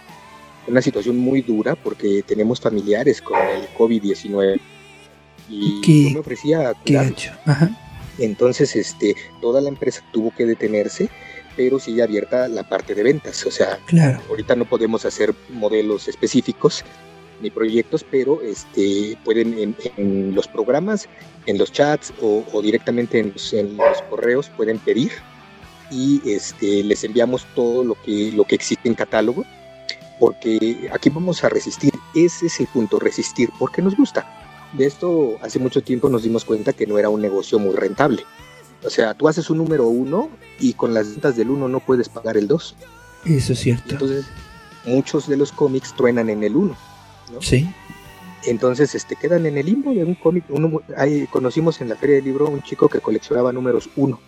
[0.68, 4.60] una situación muy dura porque tenemos familiares con el COVID-19
[5.48, 6.74] y yo me ofrecía a
[8.18, 11.08] Entonces, este, toda la empresa tuvo que detenerse,
[11.56, 13.44] pero sigue abierta la parte de ventas.
[13.46, 13.78] O sea,
[14.28, 16.84] ahorita no podemos hacer modelos específicos
[17.40, 21.08] ni proyectos, pero este, pueden en, los programas,
[21.46, 23.32] en los chats o, directamente en
[23.76, 25.12] los, correos pueden pedir
[25.90, 29.44] y este, les enviamos todo lo que, lo que existe en catálogo,
[30.18, 34.47] porque aquí vamos a resistir, ese es el punto, resistir, porque nos gusta.
[34.72, 38.24] De esto hace mucho tiempo nos dimos cuenta que no era un negocio muy rentable.
[38.84, 42.08] O sea, tú haces un número uno y con las ventas del uno no puedes
[42.08, 42.76] pagar el dos.
[43.24, 43.92] Eso es cierto.
[43.92, 44.26] Entonces,
[44.84, 46.76] muchos de los cómics truenan en el uno.
[47.32, 47.42] ¿no?
[47.42, 47.68] Sí.
[48.44, 50.44] Entonces, este, quedan en el limbo de un cómic.
[50.48, 54.20] Uno, ahí conocimos en la feria del libro un chico que coleccionaba números uno.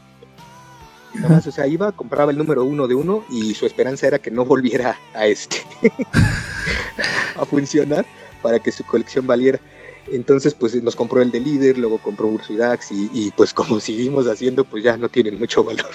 [1.14, 4.20] Nada más, o sea, iba, compraba el número uno de uno y su esperanza era
[4.20, 5.56] que no volviera a este
[7.36, 8.06] a funcionar
[8.42, 9.60] para que su colección valiera.
[10.12, 13.80] Entonces, pues nos compró el de líder, luego compró Urso y Dax y, pues como
[13.80, 15.90] seguimos haciendo, pues ya no tienen mucho valor.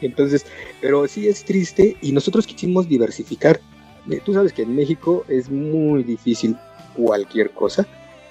[0.00, 0.46] Entonces,
[0.80, 3.60] pero sí es triste y nosotros quisimos diversificar.
[4.10, 6.56] Eh, Tú sabes que en México es muy difícil
[6.96, 7.86] cualquier cosa,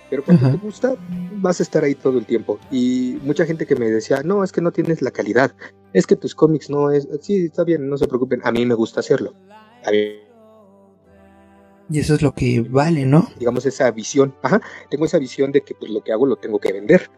[0.10, 0.58] pero cuando Ajá.
[0.58, 0.96] te gusta
[1.38, 2.60] vas a estar ahí todo el tiempo.
[2.70, 5.54] Y mucha gente que me decía, no, es que no tienes la calidad,
[5.94, 8.76] es que tus cómics no es, sí, está bien, no se preocupen, a mí me
[8.76, 9.34] gusta hacerlo.
[9.86, 10.31] A mí,
[11.92, 13.28] Y eso es lo que vale, ¿no?
[13.38, 16.60] digamos, esa visión, ajá, tengo esa visión de que pues lo que hago lo tengo
[16.60, 17.10] que vender.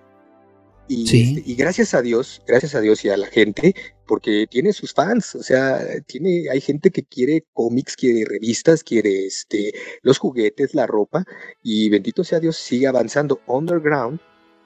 [0.87, 1.35] Y, Sí.
[1.37, 3.73] este, y gracias a Dios, gracias a Dios y a la gente,
[4.05, 9.25] porque tiene sus fans, o sea, tiene, hay gente que quiere cómics, quiere revistas, quiere
[9.27, 11.23] este, los juguetes, la ropa,
[11.61, 14.19] y bendito sea Dios, sigue avanzando underground,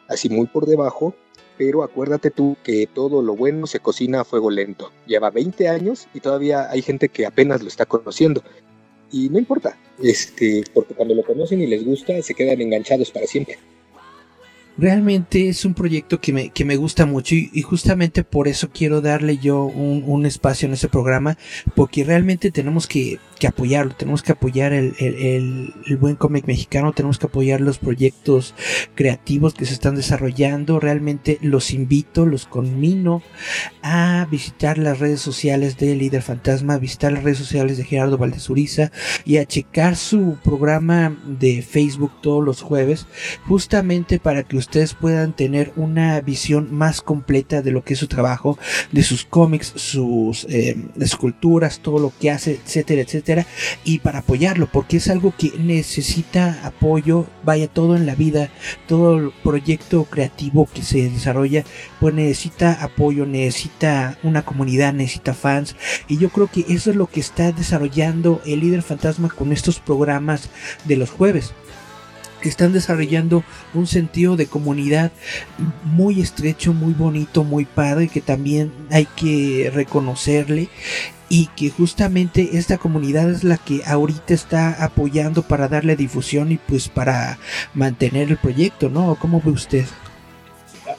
[0.07, 1.13] así muy por debajo,
[1.57, 4.91] pero acuérdate tú que todo lo bueno se cocina a fuego lento.
[5.05, 8.43] Lleva 20 años y todavía hay gente que apenas lo está conociendo.
[9.11, 13.25] Y no importa, este, porque cuando lo conocen y les gusta, se quedan enganchados para
[13.25, 13.57] siempre.
[14.77, 19.01] Realmente es un proyecto que me, que me gusta mucho y, justamente por eso quiero
[19.01, 21.35] darle yo un, un espacio en ese programa,
[21.75, 27.17] porque realmente tenemos que, que apoyarlo, tenemos que apoyar el, el, buen cómic mexicano, tenemos
[27.17, 28.53] que apoyar los proyectos
[28.93, 33.23] creativos que se están desarrollando, realmente los invito, los conmino
[33.81, 38.91] a visitar las redes sociales de Líder Fantasma, visitar las redes sociales de Gerardo Valdezuriza
[39.25, 43.07] y a checar su programa de Facebook todos los jueves
[43.47, 44.66] justamente para que ustedes
[44.99, 48.58] puedan tener una visión más completa de lo que es su trabajo,
[48.91, 53.45] de sus cómics, sus eh, esculturas, todo lo que hace, etcétera, etcétera,
[53.84, 58.49] y para apoyarlo, porque es algo que necesita apoyo, vaya todo en la vida,
[58.88, 61.63] todo proyecto creativo que se desarrolla,
[61.99, 65.75] pues necesita apoyo, necesita una comunidad, necesita fans,
[66.08, 69.80] y yo creo que eso es lo que está desarrollando el líder fantasma con estos
[69.80, 70.49] programas
[70.86, 71.53] de los jueves
[72.41, 75.12] están desarrollando un sentido de comunidad
[75.84, 80.69] muy estrecho, muy bonito, muy padre, que también hay que reconocerle
[81.30, 86.58] y que justamente esta comunidad es la que ahorita está apoyando para darle difusión y
[86.58, 87.38] pues para
[87.73, 89.15] mantener el proyecto, ¿no?
[89.19, 89.86] ¿Cómo ve usted?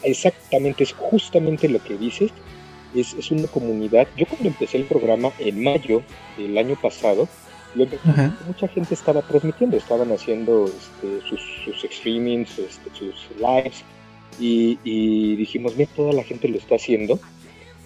[0.03, 2.31] Exactamente, es justamente lo que dices.
[2.95, 4.09] Es, es una comunidad.
[4.17, 6.03] Yo cuando empecé el programa en mayo
[6.39, 7.29] del año pasado,
[8.05, 8.37] Ajá.
[8.47, 13.85] mucha gente estaba transmitiendo, estaban haciendo este, sus, sus streamings, este, sus lives,
[14.41, 17.19] y, y dijimos, mira, toda la gente lo está haciendo,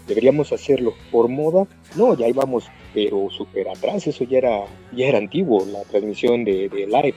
[0.07, 1.66] deberíamos hacerlo por moda.
[1.97, 2.64] No, ya íbamos,
[2.95, 7.14] pero súper atrás, eso ya era, ya era antiguo, la transmisión de, de live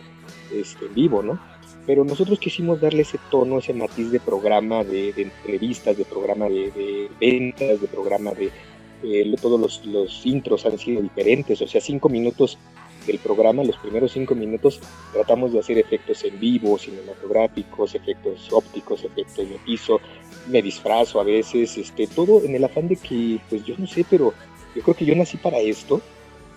[0.53, 1.39] este, en vivo, ¿no?
[1.85, 6.45] Pero nosotros quisimos darle ese tono, ese matiz de programa, de, de entrevistas, de programa
[6.45, 8.51] de, de ventas, de programa de...
[9.05, 12.57] eh, todos los, los intros han sido diferentes, o sea, cinco minutos
[13.05, 14.79] del programa, los primeros cinco minutos,
[15.13, 19.99] tratamos de hacer efectos en vivo, cinematográficos, efectos ópticos, efectos de piso,
[20.49, 24.05] me disfrazo a veces, este, todo en el afán de que, pues yo no sé,
[24.09, 24.33] pero
[24.75, 26.01] yo creo que yo nací para esto,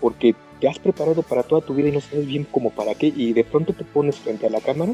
[0.01, 3.13] porque te has preparado para toda tu vida y no sabes bien cómo para qué,
[3.15, 4.93] y de pronto te pones frente a la cámara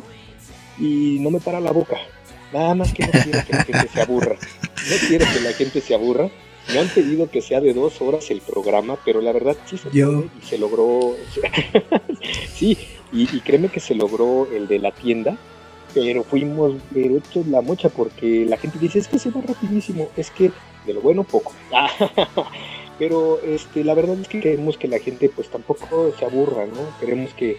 [0.77, 1.97] y no me para la boca.
[2.53, 4.35] Nada más que no quiero que la gente se aburra.
[4.35, 6.29] No quiero que la gente se aburra.
[6.73, 9.89] Me han pedido que sea de dos horas el programa, pero la verdad sí se
[9.91, 11.15] Yo- puede y se logró.
[12.53, 12.77] sí,
[13.11, 15.37] y, y créeme que se logró el de la tienda,
[15.93, 20.31] pero fuimos pero la mocha porque la gente dice es que se va rapidísimo, es
[20.31, 20.51] que
[20.85, 21.53] de lo bueno poco.
[22.99, 26.97] pero este, la verdad es que queremos que la gente pues tampoco se aburra, ¿no?
[26.99, 27.57] Queremos que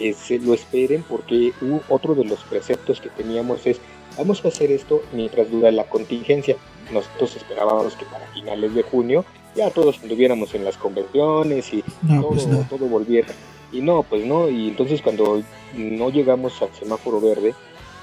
[0.00, 1.52] eh, se lo esperen porque
[1.88, 3.80] otro de los preceptos que teníamos es
[4.16, 6.56] vamos a hacer esto mientras dura la contingencia.
[6.92, 9.24] Nosotros esperábamos que para finales de junio
[9.56, 12.58] ya todos anduviéramos en las convenciones y No, todo, pues no.
[12.68, 13.28] todo volviera.
[13.72, 15.42] Y no, pues no, y entonces cuando
[15.76, 17.54] no llegamos al semáforo verde,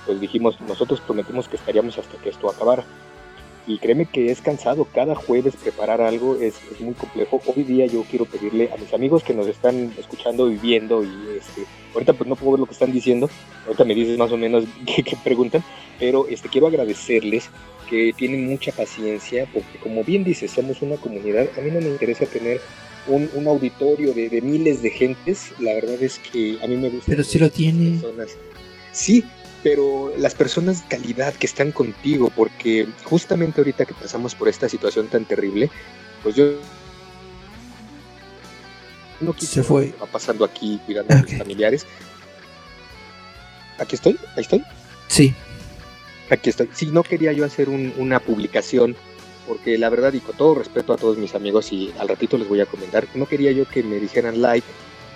[0.06, 2.84] pues dijimos, nosotros prometimos que estaríamos hasta que esto acabara.
[3.68, 7.42] Y créeme que es cansado, cada jueves preparar algo es, es muy complejo.
[7.46, 11.38] Hoy día yo quiero pedirle a mis amigos que nos están escuchando y viendo y
[11.38, 13.30] este, ahorita pues no puedo ver lo que están diciendo,
[13.66, 15.64] ahorita me dices más o menos qué, preguntan,
[16.00, 17.50] pero este, quiero agradecerles
[17.90, 21.90] que tienen mucha paciencia, porque como bien dices, somos una comunidad, a mí no me
[21.90, 22.62] interesa tener
[23.08, 27.06] un, auditorio de, miles de gentes, la verdad es que a mí me gusta.
[27.08, 28.00] Pero si lo tiene.
[28.92, 29.24] Sí,
[29.64, 34.68] pero las personas de calidad que están contigo, porque justamente ahorita que pasamos por esta
[34.68, 35.70] situación tan terrible,
[36.24, 36.54] pues yo
[39.20, 41.86] no quise se fue va pasando aquí cuidando a mis familiares.
[43.78, 44.64] Aquí estoy, ahí estoy.
[45.08, 45.34] Sí.
[46.30, 46.70] Aquí estoy.
[46.74, 48.96] Sí, no quería yo hacer una publicación
[49.48, 52.48] porque la verdad y con todo respeto a todos mis amigos y al ratito les
[52.48, 54.68] voy a comentar, no quería yo que me dijeran like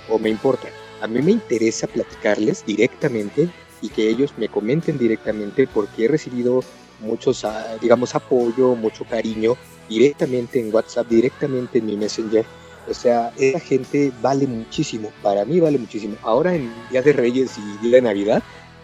[0.10, 0.68] o me importa.
[1.02, 3.50] A mí me interesa platicarles directamente
[3.82, 6.64] y que ellos me comenten directamente porque he recibido
[7.00, 9.56] muchos, ah, digamos, apoyo, mucho cariño
[9.90, 12.46] directamente en WhatsApp, directamente en mi Messenger.
[12.90, 16.16] O sea, esa gente vale muchísimo, para mí vale muchísimo.
[16.22, 18.44] Ahora en Día de Reyes y Día de Navidad,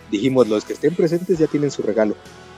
[0.09, 2.15] dijimos, los que estén presentes ya tienen su regalo.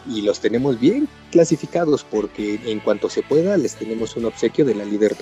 [0.08, 4.76] Y los tenemos bien clasificados porque en cuanto se pueda les tenemos un obsequio de
[4.76, 5.16] la líder.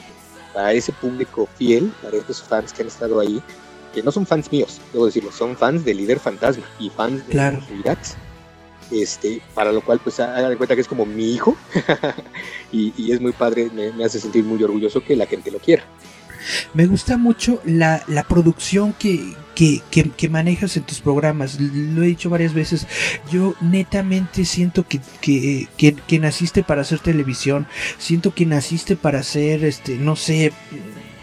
[0.53, 3.41] Para ese público fiel, para esos fans que han estado ahí,
[3.93, 7.31] que no son fans míos, debo decirlo, son fans de Líder Fantasma y fans de
[7.31, 7.59] claro.
[8.91, 11.55] Este, para lo cual, pues, hagan cuenta que es como mi hijo
[12.73, 15.83] y, es muy padre, me, hace sentir muy orgulloso que la gente lo quiera.
[16.73, 21.59] Me gusta mucho la, producción que, que, manejas en tus programas.
[21.59, 22.87] Lo he dicho varias veces.
[23.31, 27.67] Yo netamente siento que, que, naciste para hacer televisión.
[27.97, 30.51] Siento que naciste para hacer, este, no sé,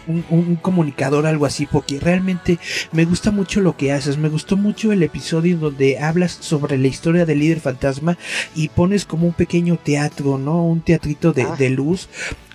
[0.09, 2.59] un, comunicador, algo así, porque realmente
[2.91, 4.17] me gusta mucho lo que haces.
[4.17, 8.17] Me gustó mucho el episodio donde hablas sobre la historia del líder fantasma
[8.55, 10.65] y pones como un pequeño teatro, ¿no?
[10.65, 11.55] Un teatrito de, ah.
[11.57, 12.09] de luz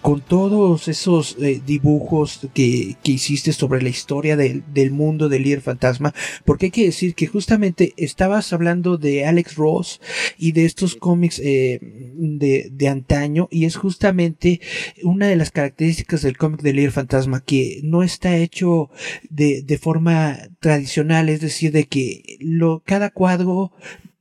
[0.05, 6.13] con todos esos eh, dibujos que, hiciste sobre la historia del mundo del líder fantasma,
[6.45, 10.03] porque hay que decir que justamente estabas hablando de Alex Ross
[10.37, 14.61] y de estos cómics eh, de, de, antaño, y es justamente
[15.03, 18.91] una de las características del cómic del líder fantasma, que no está hecho
[19.31, 23.73] de, de forma tradicional, es decir, de que lo, cada cuadro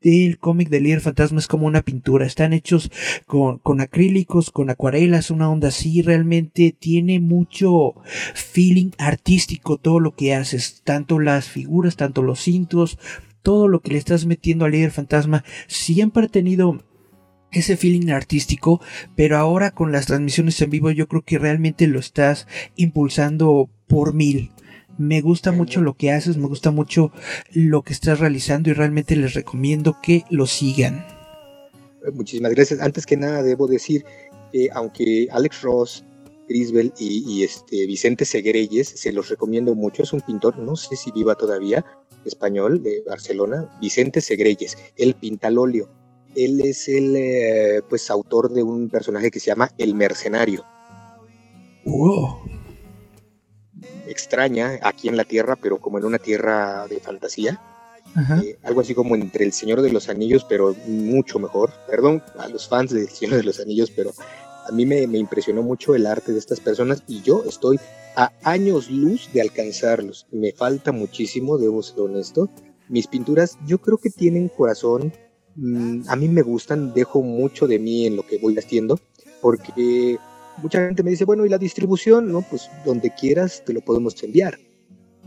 [0.03, 2.25] el cómic de Líder Fantasma es como una pintura.
[2.25, 2.91] Están hechos
[3.25, 6.01] con, con acrílicos, con acuarelas, una onda así.
[6.01, 7.95] Realmente tiene mucho
[8.33, 10.81] feeling artístico todo lo que haces.
[10.83, 12.99] Tanto las figuras, tanto los cintos,
[13.41, 16.83] todo lo que le estás metiendo a Líder Fantasma siempre ha tenido
[17.51, 18.81] ese feeling artístico,
[19.15, 24.13] pero ahora con las transmisiones en vivo yo creo que realmente lo estás impulsando por
[24.13, 24.51] mil.
[24.97, 27.11] Me gusta mucho lo que haces, me gusta mucho
[27.51, 31.05] lo que estás realizando y realmente les recomiendo que lo sigan.
[32.13, 32.79] Muchísimas gracias.
[32.79, 34.05] Antes que nada debo decir
[34.51, 36.05] que aunque Alex Ross,
[36.47, 41.11] Grisbel y, este Vicente Segreyes se los recomiendo mucho, es un pintor, no sé si
[41.11, 41.83] viva todavía,
[42.25, 45.89] español de Barcelona, Vicente Segreyes, él pinta al óleo.
[46.35, 50.63] Él es el eh, pues autor de un personaje que se llama El Mercenario.
[51.85, 52.62] Wow
[54.07, 57.61] extraña aquí en la Tierra, pero como en una tierra de fantasía.
[58.43, 61.71] Eh, algo así como entre El Señor de los Anillos, pero mucho mejor.
[61.89, 64.11] Perdón a los fans de El Señor de los Anillos, pero
[64.67, 67.79] a mí me, impresionó mucho el arte de estas personas y yo estoy
[68.15, 70.27] a años luz de alcanzarlos.
[70.31, 72.49] Me falta muchísimo, debo ser honesto.
[72.87, 75.11] Mis pinturas yo creo que tienen corazón.
[75.55, 78.99] Mm, a mí me gustan, dejo mucho de mí en lo que voy haciendo,
[79.41, 80.17] porque
[80.61, 82.31] mucha gente me dice, bueno, ¿y la distribución?
[82.31, 84.59] No, pues donde quieras te lo podemos enviar.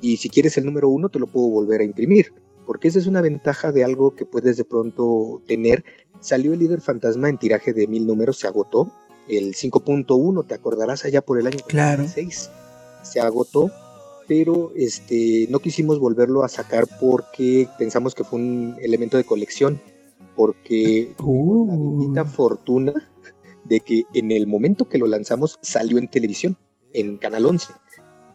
[0.01, 2.33] Y si quieres el número uno, te lo puedo volver a imprimir.
[2.67, 5.85] Porque esa es una ventaja de algo que puedes de pronto tener.
[6.21, 8.93] Salió el líder fantasma en tiraje de mil números, se agotó.
[9.29, 12.05] El 5.1, te acordarás allá por el año claro.
[12.07, 13.71] se agotó.
[14.29, 19.81] Pero este, no quisimos volverlo a sacar porque pensamos que fue un elemento de colección.
[20.35, 21.67] Porque uh.
[21.67, 22.93] la bendita fortuna
[23.69, 26.57] de que en el momento que lo lanzamos salió en televisión,
[26.93, 27.73] en Canal 11.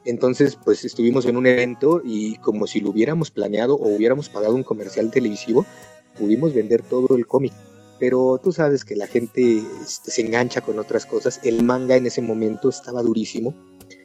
[0.06, 4.56] Entonces, pues estuvimos en un evento y como si lo hubiéramos planeado o hubiéramos pagado
[4.56, 5.66] un comercial televisivo,
[6.18, 7.54] pudimos vender todo el cómic.
[8.00, 11.40] Pero tú sabes que la gente este, se engancha con otras cosas.
[11.44, 13.54] El manga en ese momento estaba durísimo.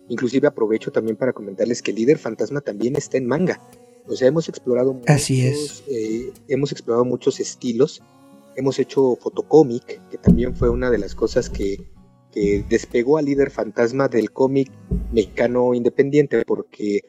[0.09, 3.61] Inclusive aprovecho también para comentarles que el líder fantasma también está en manga.
[4.07, 5.83] O sea, hemos explorado Así es.
[5.89, 8.03] Eh, hemos explorado muchos estilos
[8.57, 11.95] hemos hecho fotocómic, que también fue una de las cosas que,
[12.69, 14.71] despegó al líder fantasma del cómic
[15.11, 17.01] mexicano independiente, porque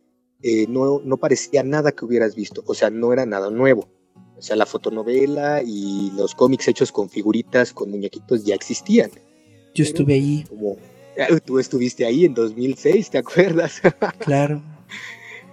[0.42, 3.90] eh, no, no parecía nada que hubieras visto, o sea, no era nada nuevo.
[4.38, 9.12] O sea, la fotonovela y los cómics hechos con figuritas, con muñequitos, ya existían.
[9.76, 10.46] Yo estuve ahí.
[10.48, 10.78] Como,
[11.44, 13.82] tú estuviste ahí en 2006, ¿te acuerdas?
[14.20, 14.62] Claro.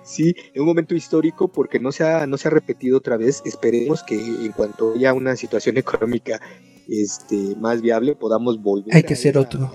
[0.04, 3.42] Sí, en un momento histórico porque no se ha, no se ha repetido otra vez.
[3.44, 6.40] Esperemos que en cuanto haya una situación económica
[6.88, 8.94] este, más viable podamos volver.
[8.94, 9.72] Hay que ser otro.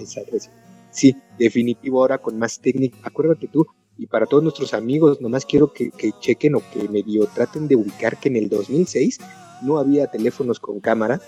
[0.92, 2.98] sí, definitivo ahora con más técnica.
[3.04, 3.66] Acuérdate tú,
[3.98, 7.76] y para todos nuestros amigos, nomás quiero que, que chequen o que medio traten de
[7.76, 9.20] ubicar que en el 2006
[9.62, 11.20] no había teléfonos con cámara.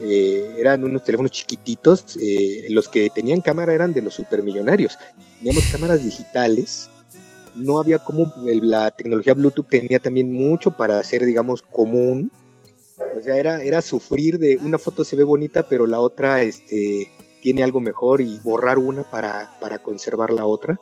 [0.00, 4.98] Eh, eran unos teléfonos chiquititos, eh, los que tenían cámara eran de los supermillonarios.
[5.38, 6.90] Teníamos cámaras digitales
[7.54, 12.30] no había como la tecnología Bluetooth tenía también mucho para hacer, digamos, común.
[13.16, 17.10] O sea, era, era sufrir de una foto se ve bonita, pero la otra este,
[17.42, 20.78] tiene algo mejor y borrar una para, para conservar la otra.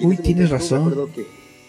[0.00, 1.10] Uy, tienes razón.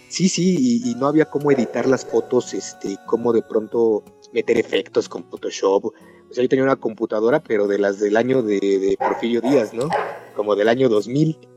[0.10, 4.04] sí, sí, y, no había cómo editar las fotos, este, cómo de pronto
[4.34, 5.86] meter efectos con Photoshop.
[5.86, 9.74] O sea, yo tenía una computadora, pero de las del año de, de Porfirio Díaz,
[9.74, 9.90] ¿no?
[10.36, 11.51] Como del año 2000.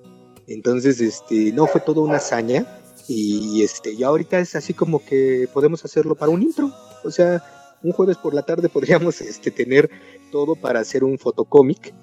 [0.46, 2.66] Entonces, este, no fue toda una hazaña
[3.08, 6.72] y este, ya ahorita es así como que podemos hacerlo para un intro.
[7.04, 7.42] O sea,
[7.82, 9.90] un jueves por la tarde podríamos este, tener
[10.30, 11.94] todo para hacer un fotocómic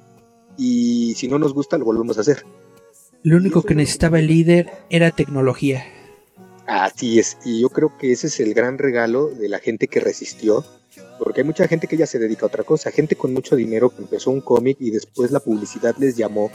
[0.57, 2.45] y si no nos gusta lo volvemos a hacer.
[3.23, 5.83] Lo único que necesitaba el líder era tecnología.
[6.65, 9.99] Así es, y yo creo que ese es el gran regalo de la gente que
[9.99, 10.63] resistió,
[11.19, 13.89] porque hay mucha gente que ya se dedica a otra cosa, gente con mucho dinero
[13.89, 16.49] que empezó un cómic y después la publicidad les llamó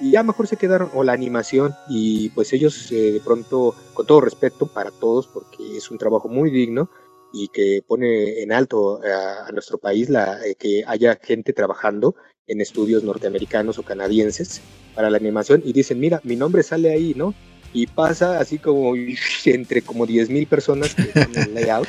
[0.00, 4.06] y ya mejor se quedaron, o la animación, y pues ellos eh, de pronto, con
[4.06, 6.90] todo respeto para todos, porque es un trabajo muy digno
[7.32, 12.14] y que pone en alto a, nuestro país la, eh, que haya gente trabajando
[12.46, 14.60] en estudios norteamericanos o canadienses
[14.94, 17.34] para la animación y dicen, mira, mi nombre sale ahí, ¿no?
[17.72, 18.94] Y pasa así como
[19.44, 21.86] entre como 10 mil personas que están en layout.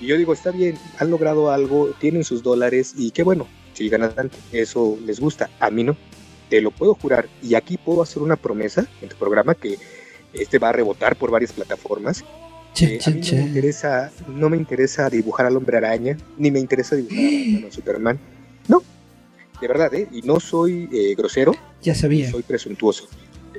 [0.00, 4.02] Y yo digo, está bien, han logrado algo, tienen sus dólares y qué bueno, sigan
[4.02, 5.96] adelante, eso les gusta, a mí no
[6.50, 9.78] te lo puedo jurar, y aquí puedo hacer una promesa en tu programa que
[10.34, 12.24] este va a rebotar por varias plataformas.
[12.80, 16.58] Eh, a mí no, me interesa, no me interesa dibujar al hombre araña, ni me
[16.58, 18.18] interesa dibujar a, Superman.
[18.68, 18.82] No,
[19.60, 20.08] de verdad, ¿eh?
[20.12, 21.54] Y no soy eh, grosero.
[21.82, 22.30] Ya sabía.
[22.30, 23.08] Soy presuntuoso.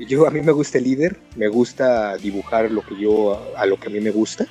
[0.08, 3.66] Yo, a mí me gusta el líder, me gusta dibujar lo que yo, a, a
[3.66, 4.48] lo que a mí me gusta.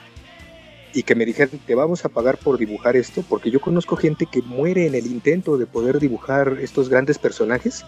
[0.93, 4.27] Y que me dijeran, te vamos a pagar por dibujar esto, porque yo conozco gente
[4.27, 7.85] que muere en el intento de poder dibujar estos grandes personajes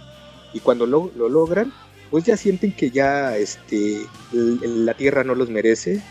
[0.53, 1.73] y cuando lo, lo logran,
[2.11, 6.03] pues ya sienten que ya este, la tierra no los merece.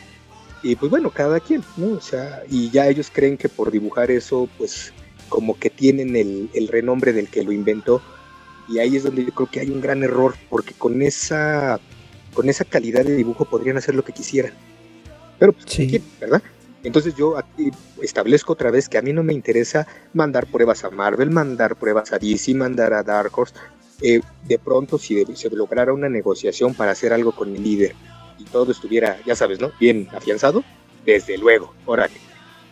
[0.63, 1.89] Y pues bueno, cada quien, ¿no?
[1.97, 4.93] O sea, y ya ellos creen que por dibujar eso, pues
[5.29, 8.01] como que tienen el, el renombre del que lo inventó.
[8.67, 11.79] Y ahí es donde yo creo que hay un gran error, porque con esa,
[12.33, 14.53] con esa calidad de dibujo podrían hacer lo que quisieran.
[15.39, 16.01] Pero pues, sí.
[16.19, 16.41] ¿verdad?
[16.83, 17.71] Entonces yo aquí
[18.01, 22.11] establezco otra vez que a mí no me interesa mandar pruebas a Marvel, mandar pruebas
[22.11, 23.53] a DC, mandar a Dark Horse.
[24.01, 27.95] Eh, de pronto si se lograra una negociación para hacer algo con el líder
[28.39, 29.71] y todo estuviera, ya sabes, ¿no?
[29.79, 30.63] Bien afianzado,
[31.05, 32.15] desde luego, órale.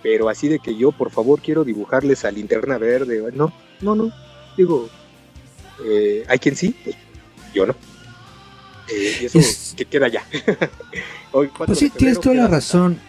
[0.02, 4.12] Pero así de que yo, por favor, quiero dibujarles a linterna verde, no, no, no.
[4.58, 4.90] Digo,
[5.86, 6.96] eh, hay quien sí, pues
[7.54, 7.76] yo no.
[8.92, 10.26] Eh, y eso que queda ya.
[11.32, 13.00] pues sí, tienes toda la razón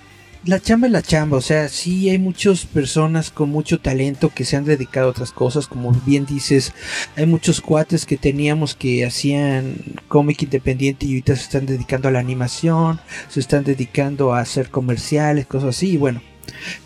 [0.44, 4.44] la chamba es la chamba, o sea, sí hay muchas personas con mucho talento que
[4.44, 6.72] se han dedicado a otras cosas, como bien dices,
[7.16, 9.76] hay muchos cuates que teníamos que hacían
[10.08, 14.70] cómic independiente y ahorita se están dedicando a la animación, se están dedicando a hacer
[14.70, 16.22] comerciales, cosas así, y bueno,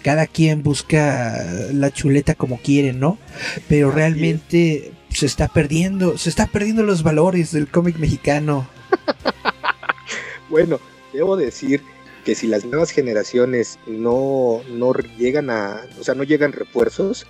[0.02, 3.18] cada quien busca la chuleta como quiere, ¿no?
[3.68, 8.68] Pero realmente se está perdiendo, se está perdiendo los valores del cómic mexicano.
[10.50, 10.80] bueno,
[11.12, 11.93] debo decir
[12.24, 17.26] que si las nuevas generaciones no, no llegan a, o sea, no llegan refuerzos,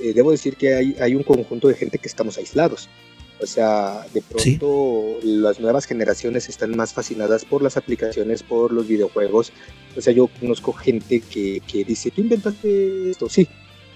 [0.00, 2.88] eh, debo decir que hay, hay un conjunto de gente que estamos aislados.
[3.40, 8.88] O sea, de pronto las nuevas generaciones están más fascinadas por las aplicaciones, por los
[8.88, 9.52] videojuegos.
[9.96, 13.28] O sea, yo conozco gente que, que dice, ¿tú inventaste esto?
[13.28, 13.48] Sí,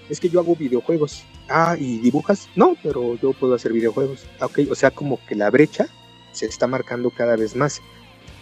[0.09, 1.25] es que yo hago videojuegos.
[1.49, 2.47] Ah, ¿y dibujas?
[2.55, 4.25] No, pero yo puedo hacer videojuegos.
[4.39, 5.87] Ah, ok, o sea, como que la brecha
[6.31, 7.81] se está marcando cada vez más.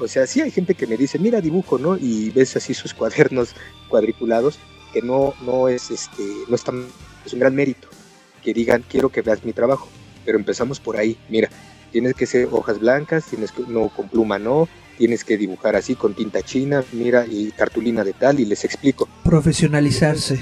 [0.01, 1.95] O sea, sí hay gente que me dice, mira, dibujo, ¿no?
[1.95, 3.55] Y ves así sus cuadernos
[3.87, 4.57] cuadriculados,
[4.91, 6.87] que no, no es este, no es tan,
[7.23, 7.87] es un gran mérito.
[8.43, 9.87] Que digan, quiero que veas mi trabajo.
[10.25, 11.49] Pero empezamos por ahí, mira,
[11.91, 15.95] tienes que ser hojas blancas, tienes que, no con pluma no, tienes que dibujar así
[15.95, 19.07] con tinta china, mira, y cartulina de tal, y les explico.
[19.23, 20.39] Profesionalizarse.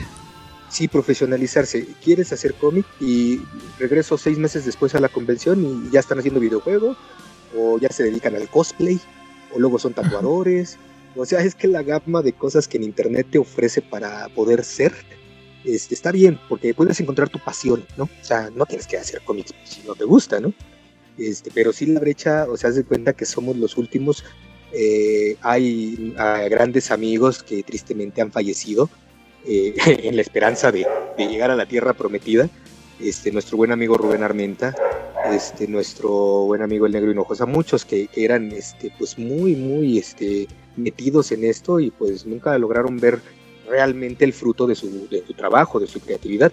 [0.70, 1.86] Sí, profesionalizarse.
[2.04, 2.86] ¿Quieres hacer cómic?
[3.02, 3.42] Y
[3.78, 6.98] regreso seis meses después a la convención y ya están haciendo videojuegos,
[7.58, 9.00] o ya se dedican al cosplay,
[9.54, 10.78] o luego son tatuadores.
[11.16, 14.64] O sea, es que la gama de cosas que en Internet te ofrece para poder
[14.64, 14.94] ser
[15.66, 18.06] este, está bien, porque puedes encontrar tu pasión, ¿no?
[18.06, 20.54] O sea, no tienes que hacer cómics si no te gusta, ¿no?
[21.18, 24.24] Este, pero sí la brecha, o sea, haz de cuenta que somos los últimos
[24.72, 26.14] Eh, hay
[26.48, 28.88] grandes amigos que tristemente han fallecido
[29.44, 29.74] eh,
[30.04, 30.86] en la esperanza de,
[31.18, 32.50] llegar a la tierra prometida.
[33.00, 34.76] Este, nuestro buen amigo Rubén Armenta,
[35.34, 36.10] este, nuestro
[36.46, 41.32] buen amigo el Negro Hinojosa, muchos que, que, eran este, pues muy, muy este, metidos
[41.32, 43.20] en esto y pues nunca lograron ver
[43.70, 46.52] realmente el fruto de su, de su trabajo, de su creatividad.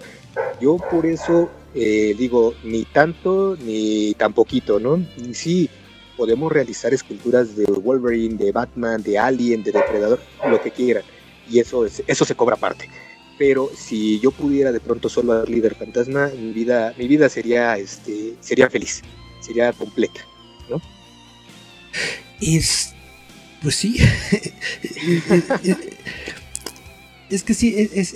[0.61, 5.05] Yo por eso eh, digo, ni tanto ni tan poquito, ¿no?
[5.33, 5.69] Sí,
[6.17, 11.03] podemos realizar esculturas de Wolverine, de Batman, de Alien, de Depredador, lo que quieran,
[11.51, 12.89] y eso, eso se cobra aparte.
[13.39, 17.77] Pero si yo pudiera de pronto solo hacer líder fantasma, mi vida, mi vida sería,
[17.77, 19.03] este, sería feliz,
[19.41, 20.21] sería completa,
[20.71, 20.81] ¿no?
[22.41, 22.95] Es,
[23.63, 23.97] pues sí.
[27.29, 28.13] Es que sí, es,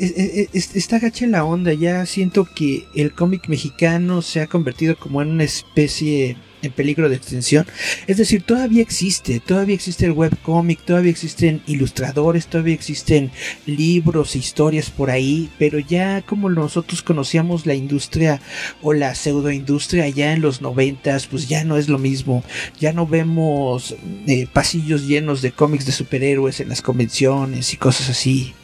[0.77, 1.73] está gacha la onda.
[1.73, 7.09] Ya siento que el cómic mexicano se ha convertido como en una especie en peligro
[7.09, 7.67] de extinción.
[8.07, 13.31] Es decir, todavía existe, todavía existe el webcómic, todavía existen ilustradores, todavía existen
[13.67, 18.41] libros, e historias por ahí, pero ya como nosotros conocíamos la industria
[18.83, 22.45] o la pseudoindustria ya en los noventas, pues ya no es lo mismo.
[22.79, 23.95] Ya no vemos
[24.27, 28.55] eh, pasillos llenos de cómics de superhéroes en las convenciones y cosas así.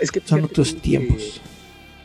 [0.00, 1.40] Es que son otros tiempos.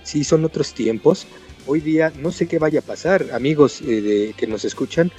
[0.04, 1.28] sí, son otros tiempos.
[1.68, 5.12] Hoy día no sé qué vaya a pasar, amigos eh, que nos escuchan,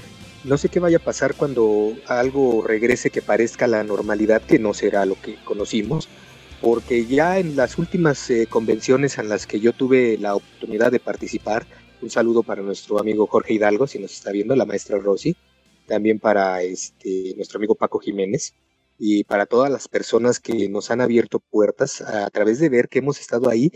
[0.45, 4.73] no sé qué vaya a pasar cuando algo regrese que parezca la normalidad, que no
[4.73, 6.09] será lo que conocimos,
[6.61, 11.01] porque ya en las últimas eh, convenciones en las que yo tuve la oportunidad de
[11.01, 11.67] participar,
[12.01, 15.37] un saludo para nuestro amigo Jorge Hidalgo, si nos está viendo, la maestra Rosy,
[15.87, 18.55] también para este, nuestro amigo Paco Jiménez,
[18.99, 23.01] y para todas las personas que nos han abierto puertas a, través de ver que
[23.01, 23.73] hemos estado ahí,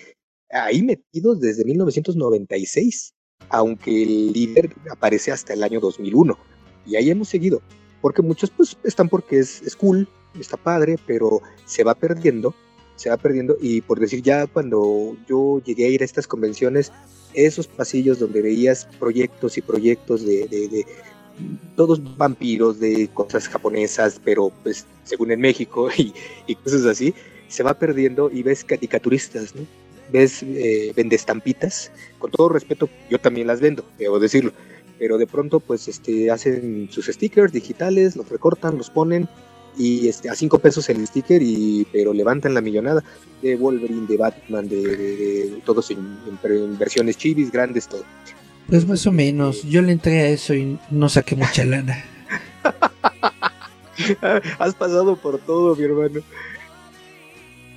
[0.51, 3.15] ahí metidos desde 1996,
[3.49, 6.39] aunque el líder aparece hasta el año 2001.
[6.87, 7.63] Y ahí hemos seguido,
[8.01, 12.55] porque muchos pues están porque es, es cool, está padre, pero se va perdiendo,
[12.97, 13.57] se va perdiendo.
[13.61, 16.93] Y por decir ya cuando yo llegué a ir a estas convenciones,
[17.35, 20.87] esos pasillos donde veías proyectos y proyectos de, de
[21.77, 25.89] todos vampiros de cosas japonesas, pero pues según en México
[26.47, 27.15] y, cosas así,
[27.49, 29.63] se va perdiendo y ves caricaturistas, ¿no?
[30.13, 34.53] Ves, eh, estampitas, con todo respeto, yo también las vendo, debo decirlo,
[34.99, 39.29] pero de pronto pues este, hacen sus stickers digitales, los recortan, los ponen
[39.79, 43.03] y este, a cinco pesos el sticker, y, pero levantan la millonada
[43.41, 48.05] de Wolverine, de Batman, de, todos en, en versiones chivis, grandes, todo.
[48.69, 52.05] Pues más o menos, yo le entré a eso y no saqué mucha lana.
[54.59, 56.21] Has pasado por todo, mi hermano.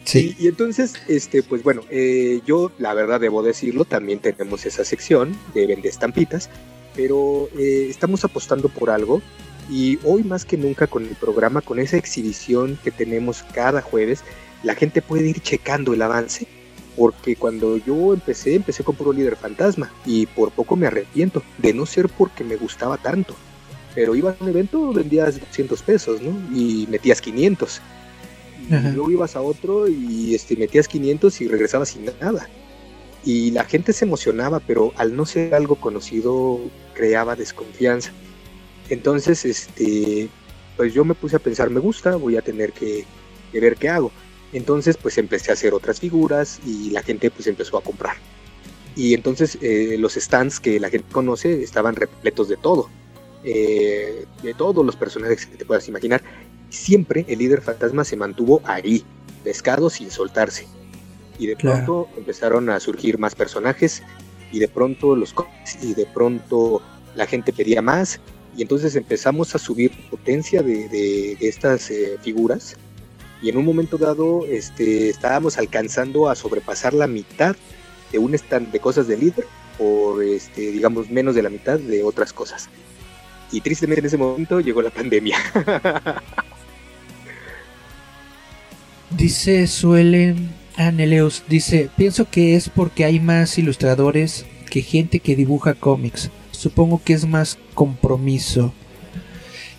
[0.03, 0.35] Sí.
[0.37, 5.37] Y, entonces, este, pues bueno, eh, yo la verdad debo decirlo, también tenemos esa sección
[5.53, 6.49] de vende estampitas,
[6.95, 9.21] pero eh, estamos apostando por algo
[9.69, 14.23] y hoy más que nunca con el programa, con esa exhibición que tenemos cada jueves,
[14.61, 16.47] la gente puede ir checando el avance
[16.95, 21.73] porque cuando yo empecé, empecé con puro líder fantasma y por poco me arrepiento de
[21.73, 23.35] no ser porque me gustaba tanto.
[23.95, 26.31] Pero iba a un evento, vendías 200 pesos, ¿no?
[26.55, 27.81] Y metías 500.
[28.69, 32.49] Y luego ibas a otro y este, metías 500 y regresabas sin nada.
[33.25, 36.59] Y la gente se emocionaba, pero al no ser algo conocido,
[36.93, 38.11] creaba desconfianza.
[38.89, 40.29] Entonces, este,
[40.77, 43.05] pues yo me puse a pensar, me gusta, voy a tener que
[43.53, 44.11] ver qué hago.
[44.53, 48.15] Entonces pues empecé a hacer otras figuras y la gente pues empezó a comprar.
[48.95, 52.89] Y entonces eh, los stands que la gente conoce estaban repletos de todo.
[53.43, 56.23] Eh, de todos los personajes que te puedas imaginar.
[56.73, 59.05] Siempre el líder fantasma se mantuvo ahí,
[59.43, 60.67] pescado sin soltarse.
[61.37, 64.01] Y de pronto empezaron a surgir más personajes
[64.51, 65.35] y de pronto los
[65.83, 66.81] y de pronto
[67.15, 68.19] la gente pedía más
[68.57, 72.75] y entonces empezamos a subir potencia de, estas eh, figuras
[73.43, 77.55] y en un momento dado este, estábamos alcanzando a sobrepasar la mitad
[78.11, 79.45] de un stand de cosas de líder
[79.77, 82.67] por, este, digamos, menos de la mitad de otras cosas.
[83.51, 85.37] Y tristemente en ese momento llegó la pandemia.
[89.17, 95.75] dice Suelen Aneleos, dice, pienso que es porque hay más ilustradores que gente que dibuja
[95.75, 96.31] cómics.
[96.51, 98.73] Supongo que es más compromiso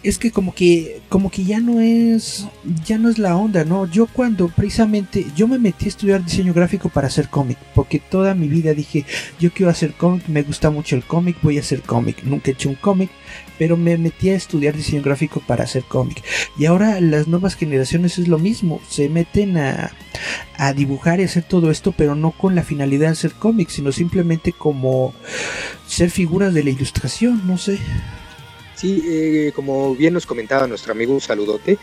[0.04, 2.46] es que como que como que ya no es
[2.84, 3.90] ya no es la onda, ¿no?
[3.90, 8.34] Yo cuando precisamente yo me metí a estudiar diseño gráfico para hacer cómic, porque toda
[8.34, 9.06] mi vida dije,
[9.40, 12.22] yo quiero hacer cómic, me gusta mucho el cómic, voy a hacer cómic.
[12.22, 13.10] Nunca he hecho un cómic,
[13.58, 16.22] pero me metí a estudiar diseño gráfico para hacer cómic.
[16.58, 19.92] Y ahora las nuevas generaciones es lo mismo, se meten a,
[20.56, 23.92] a dibujar y hacer todo esto, pero no con la finalidad de hacer cómic, sino
[23.92, 25.14] simplemente como
[25.86, 27.78] ser figuras de la ilustración, no sé.
[28.76, 31.78] Sí, eh, como bien nos comentaba nuestro amigo, saludote.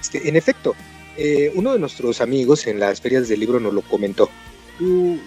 [0.00, 0.74] Este, en efecto,
[1.16, 4.28] eh, uno de nuestros amigos en las ferias del libro nos lo comentó.
[4.78, 5.18] Tú,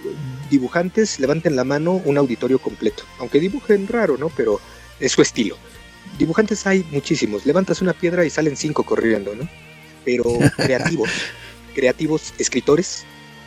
[0.50, 3.04] dibujantes, levanten la mano un auditorio completo.
[3.20, 4.30] Aunque dibujen raro, ¿no?
[4.30, 4.60] Pero
[5.00, 5.58] es su estilo.
[6.18, 7.45] Dibujantes hay muchísimos.
[7.45, 9.47] Levantas una piedra y salen cinco corriendo, ¿no?
[10.03, 10.26] Pero
[10.58, 11.10] creativos,
[11.76, 13.05] creativos, escritores,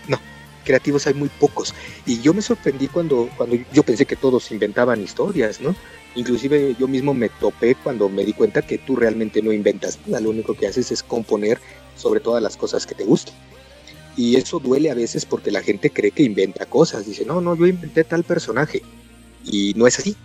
[0.09, 0.21] no.
[0.65, 1.75] Creativos hay muy pocos.
[2.07, 5.75] Y yo me sorprendí cuando, cuando yo pensé que todos inventaban historias, ¿no?
[6.15, 10.21] Inclusive yo mismo me topé cuando me di cuenta que tú realmente no inventas nada,
[10.21, 11.61] lo único que haces es componer
[11.97, 13.35] sobre todas las cosas que te gustan.
[14.17, 17.57] Y eso duele a veces porque la gente cree que inventa cosas, dice, no, no,
[17.57, 18.83] yo inventé tal personaje.
[19.45, 20.17] Y no es así.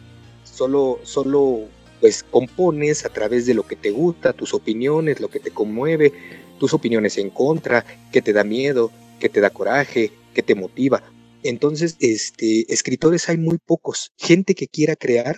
[0.43, 1.67] Solo, solo
[1.99, 6.13] pues compones a través de lo que te gusta, tus opiniones, lo que te conmueve,
[6.59, 11.03] tus opiniones en contra, que te da miedo, que te da coraje, que te motiva.
[11.43, 14.11] Entonces, este, escritores hay muy pocos.
[14.17, 15.37] Gente que quiera crear,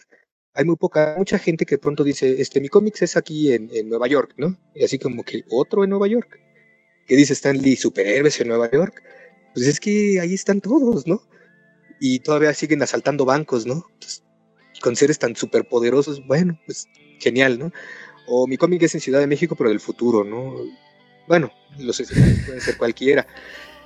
[0.54, 4.08] hay muy poca, mucha gente que pronto dice, este, mi cómics es aquí en, Nueva
[4.08, 4.58] York, ¿no?
[4.74, 6.40] Y así como que otro en Nueva York.
[7.06, 7.76] ¿Qué dice Stanley?
[7.76, 9.04] Superhéroes en Nueva York.
[9.54, 11.22] Pues es que ahí están todos, ¿no?
[12.00, 13.86] Y todavía siguen asaltando bancos, ¿no?
[14.82, 16.88] Con seres tan superpoderosos, bueno, pues
[17.20, 17.72] genial, ¿no?
[18.28, 20.56] O mi cómic es en Ciudad de México, pero del futuro, ¿no?
[21.28, 23.28] Bueno, los escenarios pueden ser cualquiera.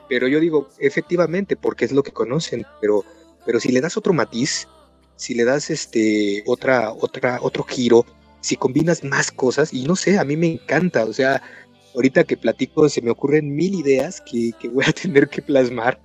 [0.09, 3.05] Pero yo digo, efectivamente, porque es lo que conocen, pero,
[3.45, 4.67] pero si le das otro matiz,
[5.15, 8.05] si le das este otra, otra, otro giro,
[8.41, 11.41] si combinas más cosas, y no sé, a mí me encanta, o sea,
[11.95, 16.01] ahorita que platico se me ocurren mil ideas que, voy a tener que plasmar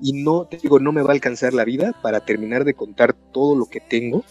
[0.00, 3.14] y no, te digo, no me va a alcanzar la vida para terminar de contar
[3.14, 4.24] todo lo que tengo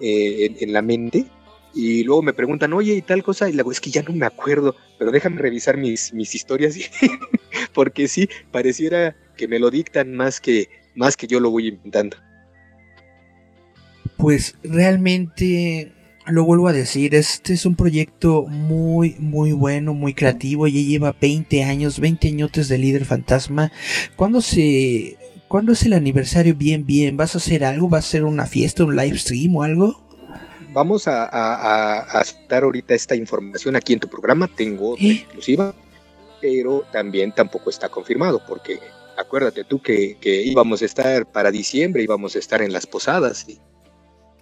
[0.00, 1.26] eh, en, la mente.
[1.74, 4.12] Y luego me preguntan, oye, y tal cosa, y le digo, es que ya no
[4.12, 6.76] me acuerdo, pero déjame revisar mis, mis historias,
[7.74, 12.16] porque sí, pareciera que me lo dictan más que, más que yo lo voy inventando.
[14.16, 15.92] Pues realmente
[16.26, 20.66] lo vuelvo a decir, este es un proyecto muy, muy bueno, muy creativo.
[20.66, 23.72] Ya lleva 20 años, 20 años de líder fantasma.
[24.16, 25.18] ¿Cuándo se,
[25.48, 27.16] ¿Cuándo es el aniversario bien, bien?
[27.16, 27.88] ¿Vas a hacer algo?
[27.88, 30.00] ¿Va a ser una fiesta, un live stream o algo?
[30.72, 34.48] Vamos a, a, ahorita esta información aquí en tu programa.
[34.48, 35.12] Tengo otra ¿Eh?
[35.12, 35.74] exclusiva,
[36.40, 38.80] pero también tampoco está confirmado porque
[39.16, 43.46] acuérdate tú que, que íbamos a estar para diciembre, íbamos a estar en las posadas
[43.48, 43.60] y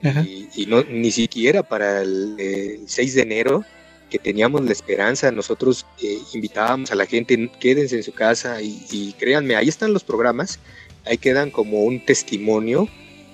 [0.03, 3.64] y, no, ni siquiera para el, 6 de enero,
[4.11, 9.14] que teníamos la esperanza, nosotros eh, invitábamos a la gente, quédense en su casa y,
[9.18, 10.59] créanme, ahí están los programas,
[11.07, 12.88] ahí quedan como un testimonio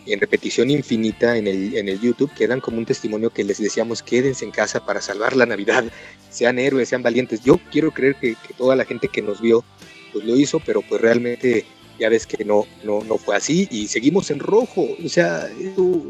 [0.07, 4.03] en repetición infinita en el, en el YouTube, quedan como un testimonio que les decíamos
[4.03, 5.85] quédense en casa para salvar la Navidad,
[6.31, 7.43] sean héroes, sean valientes.
[7.43, 9.65] Yo quiero creer que, que toda la gente que nos vio
[10.13, 11.67] pues lo hizo, pero pues realmente
[11.99, 14.87] ya ves que no, no, no fue así y seguimos en rojo.
[15.05, 15.49] O sea,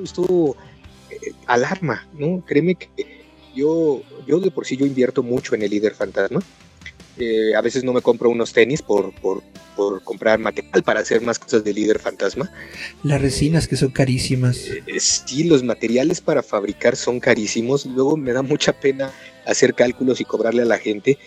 [0.03, 0.57] esto,
[1.11, 2.45] eh, alarma, ¿no?
[2.47, 3.25] Créeme que
[3.55, 6.41] yo, yo de por sí yo invierto mucho en el líder fantasma.
[7.17, 9.43] Eh, a veces no me compro unos tenis por, por,
[9.75, 12.49] por, comprar material para hacer más cosas de líder fantasma.
[13.03, 14.59] Las resinas que son carísimas.
[14.87, 17.87] Eh, sí, los materiales para fabricar son carísimos.
[17.87, 19.11] Luego me da mucha pena
[19.47, 21.19] hacer cálculos y cobrarle a la gente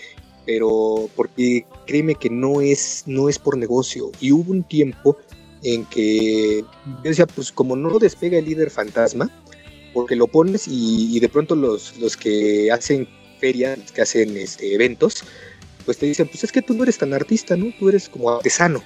[0.45, 4.11] pero porque créeme que no es, no es por negocio.
[4.19, 5.17] Y hubo un tiempo
[5.63, 9.29] en que yo decía, pues como no despega el líder fantasma,
[9.93, 13.07] porque lo pones y, de pronto los, los que hacen
[13.39, 15.23] ferias, que hacen este, eventos,
[15.85, 17.73] pues te dicen, pues es que tú no eres tan artista, ¿no?
[17.77, 18.81] Tú eres como artesano.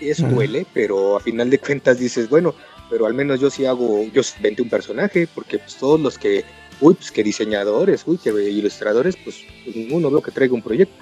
[0.00, 2.54] Y eso duele, pero a final de cuentas dices, bueno,
[2.90, 6.44] pero al menos yo sí hago, yo inventé un personaje, porque pues todos los que
[6.82, 10.94] uy, pues que diseñadores, uy, que ilustradores, pues, ninguno veo que traiga un proyecto.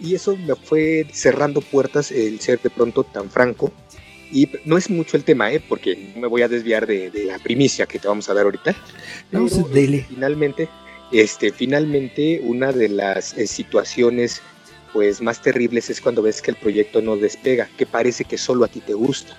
[0.00, 3.72] Y eso me fue cerrando puertas el ser de pronto tan franco.
[4.30, 5.62] Y no es mucho el tema, ¿eh?
[5.66, 8.76] porque no me voy a desviar de, la primicia que te vamos a dar ahorita.
[9.32, 10.68] No, finalmente,
[11.12, 14.42] este, finalmente, una de las eh, situaciones
[14.92, 18.64] pues más terribles es cuando ves que el proyecto no despega, que parece que solo
[18.64, 19.36] a ti te gusta.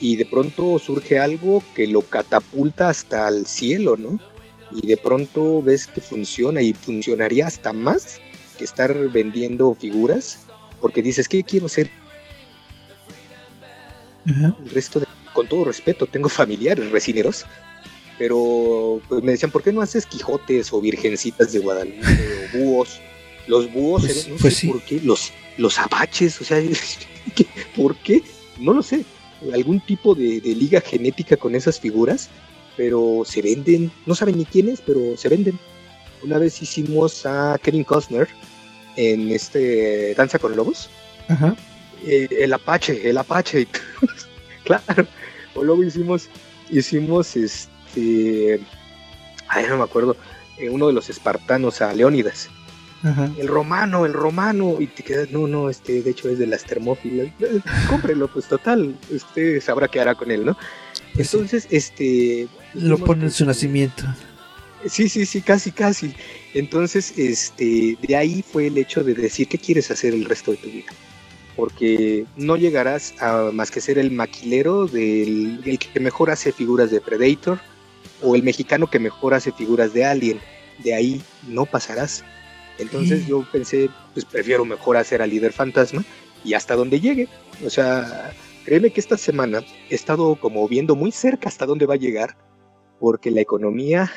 [0.00, 4.20] Y de pronto surge algo que lo catapulta hasta el cielo, ¿no?
[4.70, 8.20] Y de pronto ves que funciona y funcionaría hasta más
[8.56, 10.40] que estar vendiendo figuras,
[10.80, 11.90] porque dices, ¿qué quiero hacer?
[14.26, 17.46] El resto, de, con todo respeto, tengo familiares resineros,
[18.18, 23.00] pero pues me decían, ¿por qué no haces Quijotes o Virgencitas de Guadalupe o búhos?
[23.46, 26.62] Los búhos, pues, no pues sé por qué, los, los apaches, o sea,
[27.76, 28.22] ¿por qué?
[28.58, 29.04] No lo sé.
[29.54, 32.28] ¿Algún tipo de liga genética con esas figuras?
[32.78, 35.58] Pero se venden, no saben ni quiénes, pero se venden.
[36.22, 38.28] Una vez hicimos a Kevin Costner
[38.96, 40.88] en este Danza con Lobos.
[41.28, 41.56] Ajá.
[42.06, 43.66] Eh, el Apache, el Apache.
[44.64, 45.06] claro.
[45.56, 46.28] O luego hicimos,
[46.70, 48.60] hicimos este.
[49.48, 50.16] Ay, no me acuerdo.
[50.58, 52.48] eh, uno de los espartanos a Leónidas.
[53.38, 56.64] El romano, el romano, y te quedas, no, no, este, de hecho es de las
[56.64, 57.28] termófilas,
[57.88, 60.58] cómprelo, pues total, usted sabrá qué hará con él, ¿no?
[61.18, 62.48] Entonces, este...
[62.74, 64.04] Lo pone en su nacimiento.
[64.86, 66.14] Sí, sí, sí, casi, casi.
[66.54, 70.56] Entonces, este, de ahí fue el hecho de decir qué quieres hacer el resto de
[70.58, 70.92] tu vida.
[71.56, 76.90] Porque no llegarás a más que ser el maquilero del el que mejor hace figuras
[76.90, 77.58] de Predator
[78.22, 80.40] o el mexicano que mejor hace figuras de Alien.
[80.84, 82.22] De ahí no pasarás.
[82.78, 86.04] Entonces yo pensé, pues prefiero mejor hacer al líder fantasma
[86.44, 87.26] y hasta donde llegue.
[87.64, 88.32] O sea,
[88.68, 92.36] créeme que esta semana he estado como viendo muy cerca hasta dónde va a llegar,
[93.00, 94.12] porque la economía,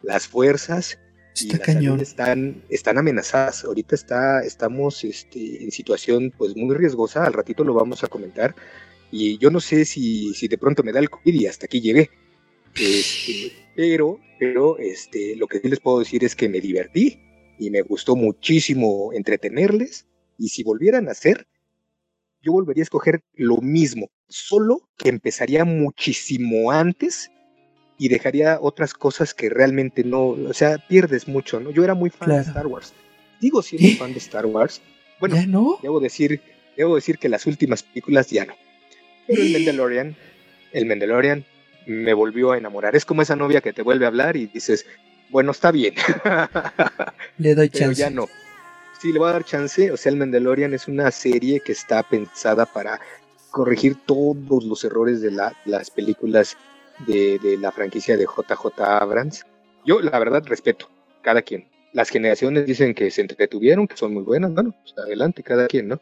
[0.00, 0.98] las fuerzas
[1.38, 1.52] y
[2.00, 3.62] están, están amenazadas.
[3.62, 8.54] Ahorita está, estamos este, en situación pues muy riesgosa, al ratito lo vamos a comentar.
[9.12, 11.82] Y yo no sé si, si de pronto me da el COVID y hasta aquí
[11.82, 12.08] llegué.
[12.74, 17.20] Este, pero, pero este, lo que sí les puedo decir es que me divertí
[17.58, 20.06] y me gustó muchísimo entretenerles.
[20.38, 21.46] Y si volvieran a hacer,
[22.42, 27.30] yo volvería a escoger lo mismo, solo que empezaría muchísimo antes
[27.98, 31.70] y dejaría otras cosas que realmente no, o sea, pierdes mucho, ¿no?
[31.70, 32.94] Yo era muy fan de Star Wars.
[33.40, 33.96] Digo siendo ¿Eh?
[33.96, 34.80] fan de Star Wars.
[35.18, 35.78] Bueno, no?
[35.82, 36.40] debo decir,
[36.76, 38.54] debo decir que las últimas películas ya no.
[39.26, 40.16] Pero el Mandalorian,
[40.72, 41.44] el Mandalorian
[41.86, 42.96] me volvió a enamorar.
[42.96, 44.86] Es como esa novia que te vuelve a hablar y dices,
[45.28, 45.94] bueno, está bien.
[47.38, 47.84] Le doy chance.
[47.84, 48.28] Pero ya no.
[49.00, 49.90] Sí, le voy a dar chance.
[49.90, 53.00] O sea, el Mandalorian es una serie que está pensada para
[53.50, 56.56] corregir todos los errores de las películas
[57.06, 59.46] de, la franquicia de JJ Abrams.
[59.86, 60.90] Yo, la verdad, respeto
[61.22, 61.66] cada quien.
[61.94, 64.52] Las generaciones dicen que se entretuvieron, que son muy buenas.
[64.52, 66.00] Bueno, pues adelante, cada quien, ¿no?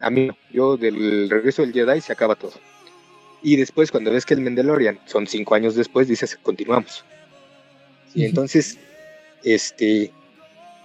[0.00, 2.54] A mí Yo, del regreso del Jedi, se acaba todo.
[3.42, 7.04] Y después, cuando ves que el Mandalorian son cinco años después, dices, continuamos.
[8.12, 8.76] Y entonces,
[9.44, 10.12] este,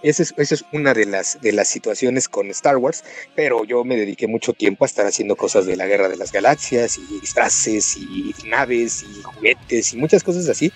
[0.02, 3.84] esa es, esa es, una de las, de las situaciones con Star Wars, pero yo
[3.84, 7.20] me dediqué mucho tiempo a estar haciendo cosas de la Guerra de las Galaxias y
[7.20, 10.72] disfraces y naves y juguetes y muchas cosas así,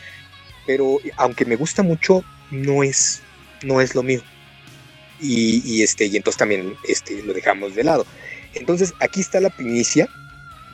[0.66, 3.22] pero aunque me gusta mucho, no es,
[3.62, 4.22] no es lo mío.
[5.20, 8.06] Y, y este, y entonces también este, lo dejamos de lado.
[8.54, 10.08] Entonces aquí está la primicia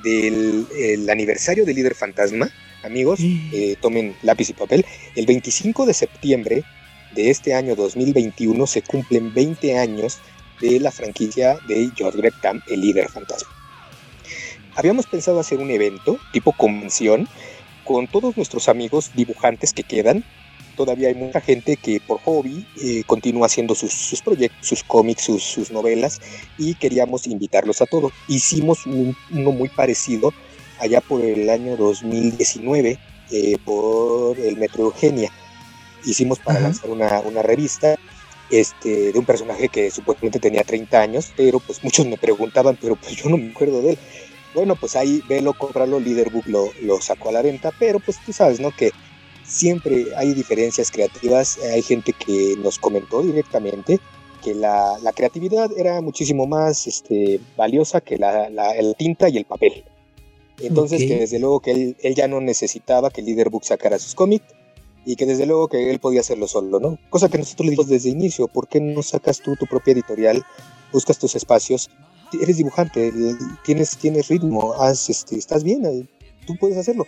[0.02, 2.48] del aniversario de Líder Fantasma,
[2.84, 4.86] amigos, eh, tomen lápiz y papel,
[5.16, 6.64] el 25 de septiembre
[7.16, 10.18] de este año 2021 se cumplen 20 años
[10.60, 13.48] de la franquicia de George Graham, el líder fantasma.
[14.76, 17.26] Habíamos pensado hacer un evento tipo convención
[17.84, 20.24] con todos nuestros amigos dibujantes que quedan.
[20.76, 25.70] Todavía hay mucha gente que por hobby eh, continúa haciendo sus, proyectos, sus cómics, sus,
[25.70, 26.20] novelas
[26.58, 28.12] y queríamos invitarlos a todos.
[28.28, 30.34] Hicimos uno muy parecido
[30.78, 32.98] allá por el año 2019
[33.30, 35.32] eh, por el Metro Eugenia.
[36.06, 37.96] Hicimos para lanzar una, una, revista
[38.50, 42.96] este, de un personaje que supuestamente tenía 30 años, pero pues muchos me preguntaban, pero
[42.96, 43.98] pues yo no me acuerdo de él.
[44.54, 48.32] Bueno, pues ahí velo, cómpralo, Leaderbook lo, lo sacó a la venta, pero pues tú
[48.32, 48.70] sabes, ¿no?
[48.70, 48.92] Que
[49.44, 54.00] siempre hay diferencias creativas, hay gente que nos comentó directamente
[54.42, 59.36] que la, la creatividad era muchísimo más este, valiosa que la, la, el tinta y
[59.36, 59.84] el papel.
[60.60, 64.46] Entonces, que desde luego que él, él, ya no necesitaba que Leaderbook sacara sus cómics
[65.06, 66.98] y que desde luego que él podía hacerlo solo, ¿no?
[67.08, 69.92] Cosa que nosotros le dijimos desde el inicio, ¿por qué no sacas tú tu propia
[69.92, 70.44] editorial,
[70.92, 71.88] buscas tus espacios?
[72.42, 73.12] Eres dibujante,
[73.64, 74.74] tienes, tienes ritmo,
[75.08, 76.08] este, estás bien,
[76.44, 77.06] tú puedes hacerlo.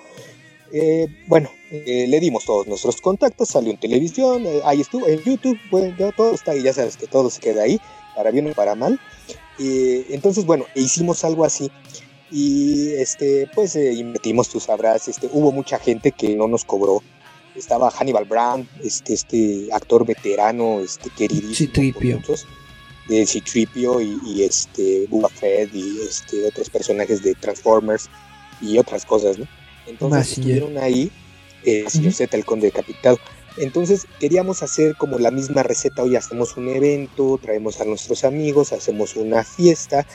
[0.73, 5.19] Eh, bueno, eh, le dimos todos nuestros contactos, salió en televisión, eh, ahí estuvo, en
[5.25, 7.81] YouTube, bueno, todo está ahí, ya sabes que todo se queda ahí,
[8.15, 9.01] para bien o para mal.
[9.59, 11.69] entonces, bueno, hicimos algo así
[12.31, 17.03] y este pues eh, metimos tú sabrás este hubo mucha gente que no nos cobró
[17.59, 22.21] estaba Hannibal Brown este este actor veterano este queridísimo Citripio.
[23.09, 28.09] de Citripio y, y este Boba Fett y este otros personajes de Transformers
[28.61, 29.47] y otras cosas no
[29.87, 31.11] entonces estuvieron ahí
[31.65, 33.19] eh, señor Z el conde decapitado.
[33.57, 38.73] Entonces queríamos hacer como la misma receta hoy hacemos un evento traemos a nuestros amigos
[38.73, 40.07] hacemos una fiesta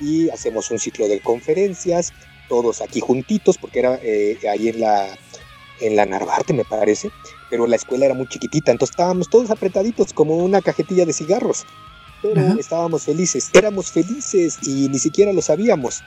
[0.00, 2.12] y hacemos un ciclo de conferencias,
[2.48, 5.06] todos aquí juntitos, porque era eh, ahí en la,
[5.80, 7.10] en la Narvarte, me parece,
[7.50, 11.64] pero la escuela era muy chiquitita, entonces estábamos todos apretaditos como una cajetilla de cigarros,
[12.22, 16.02] pero estábamos felices, éramos felices y ni siquiera lo sabíamos.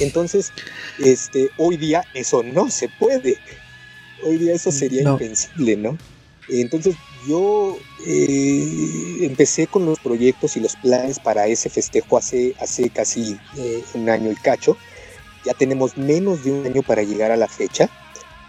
[0.00, 0.52] Entonces,
[0.98, 3.36] este, hoy día eso no se puede.
[4.24, 5.98] Hoy día eso sería impensable, ¿no?
[6.48, 6.96] Entonces
[7.28, 7.76] yo
[8.06, 13.82] eh, empecé con los proyectos y los planes para ese festejo hace, hace casi eh,
[13.94, 14.76] un año y cacho.
[15.44, 17.90] Ya tenemos menos de un año para llegar a la fecha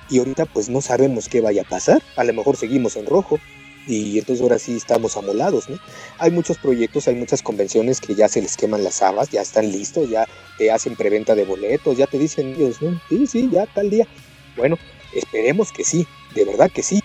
[0.09, 2.01] y ahorita pues no sabemos qué vaya a pasar.
[2.15, 3.39] A lo mejor seguimos en rojo,
[3.87, 5.77] y entonces ahora sí estamos amolados, ¿no?
[6.19, 9.71] Hay muchos proyectos, hay muchas convenciones que ya se les queman las habas, ya están
[9.71, 13.01] listos, ya te hacen preventa de boletos, ya te dicen ellos, ¿no?
[13.09, 14.07] Sí, sí, ya tal día.
[14.55, 14.77] Bueno,
[15.13, 16.05] esperemos que sí,
[16.35, 17.01] de verdad que sí,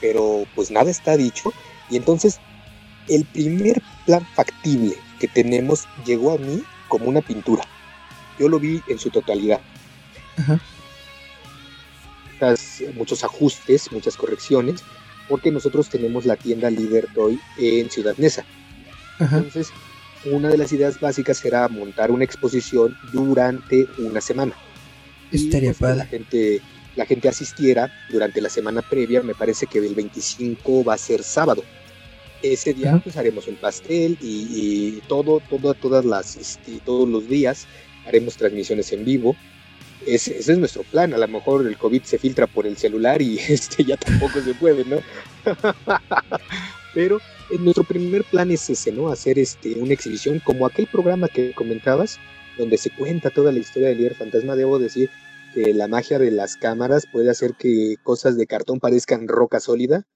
[0.00, 1.52] pero pues nada está dicho
[1.88, 2.40] y entonces
[3.08, 7.64] el primer plan factible que tenemos llegó a mí como una pintura.
[8.38, 9.60] Yo lo vi en su totalidad.
[10.36, 10.60] Ajá.
[12.94, 14.82] Muchos ajustes, muchas correcciones,
[15.28, 18.44] porque nosotros tenemos la tienda líder Toy en Ciudad Neza.
[19.20, 19.68] Entonces,
[20.24, 24.54] una de las ideas básicas será montar una exposición durante una semana.
[25.30, 26.60] Estaría pues, La gente,
[26.96, 31.22] la gente asistiera durante la semana previa, me parece que el 25 va a ser
[31.22, 31.62] sábado.
[32.42, 37.68] Ese día pues haremos un pastel y, todo, todo, todas las, este, todos los días
[38.04, 39.36] haremos transmisiones en vivo
[40.06, 41.12] ese, es nuestro plan.
[41.14, 44.54] A lo mejor el COVID se filtra por el celular y este ya tampoco se
[44.54, 44.98] puede, ¿no?
[46.94, 47.18] Pero
[47.50, 49.08] eh, nuestro primer plan es ese, ¿no?
[49.10, 52.18] Hacer este, una exhibición como aquel programa que comentabas,
[52.58, 54.56] donde se cuenta toda la historia del líder fantasma.
[54.56, 55.10] Debo decir
[55.54, 60.06] que la magia de las cámaras puede hacer que cosas de cartón parezcan roca sólida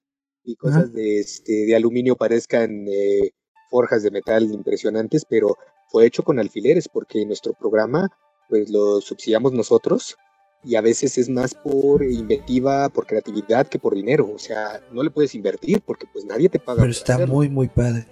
[0.45, 3.33] y cosas de, este, de aluminio parezcan eh,
[3.69, 5.57] forjas de metal impresionantes, pero
[5.89, 8.09] fue hecho con alfileres porque nuestro programa
[8.49, 10.17] pues lo subsidiamos nosotros
[10.65, 14.29] y a veces es más por inventiva, por creatividad que por dinero.
[14.35, 16.81] O sea, no le puedes invertir porque pues nadie te paga.
[16.81, 18.07] Pero está muy, muy padre.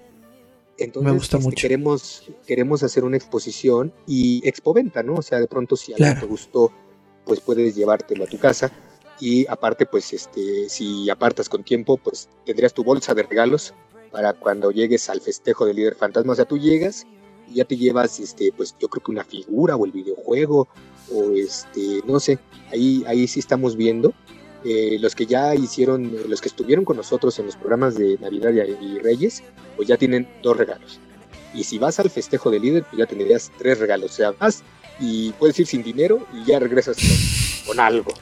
[0.78, 1.62] Entonces, Me gusta este, mucho.
[1.62, 5.14] Queremos, queremos hacer una exposición y expoventa, ¿no?
[5.14, 6.72] O sea, de pronto si algo te gustó,
[7.24, 8.72] pues puedes llevártelo a tu casa.
[9.20, 13.74] Y aparte, pues, este, si apartas con tiempo, pues tendrías tu bolsa de regalos
[14.11, 16.32] para cuando llegues al festejo del líder fantasma.
[16.32, 17.07] O sea, tú llegas
[17.53, 20.68] ya te llevas, este, pues yo creo que una figura o el videojuego
[21.12, 22.38] o este, no sé,
[22.72, 24.12] ahí, ahí sí estamos viendo.
[24.64, 28.51] Eh, los que ya hicieron, los que estuvieron con nosotros en los programas de Navidad
[28.53, 29.42] y Reyes,
[29.76, 30.99] pues ya tienen dos regalos.
[31.53, 34.12] Y si vas al festejo de líder, pues ya tendrías tres regalos.
[34.12, 34.62] O sea, vas
[34.99, 38.12] y puedes ir sin dinero y ya regresas con, con algo.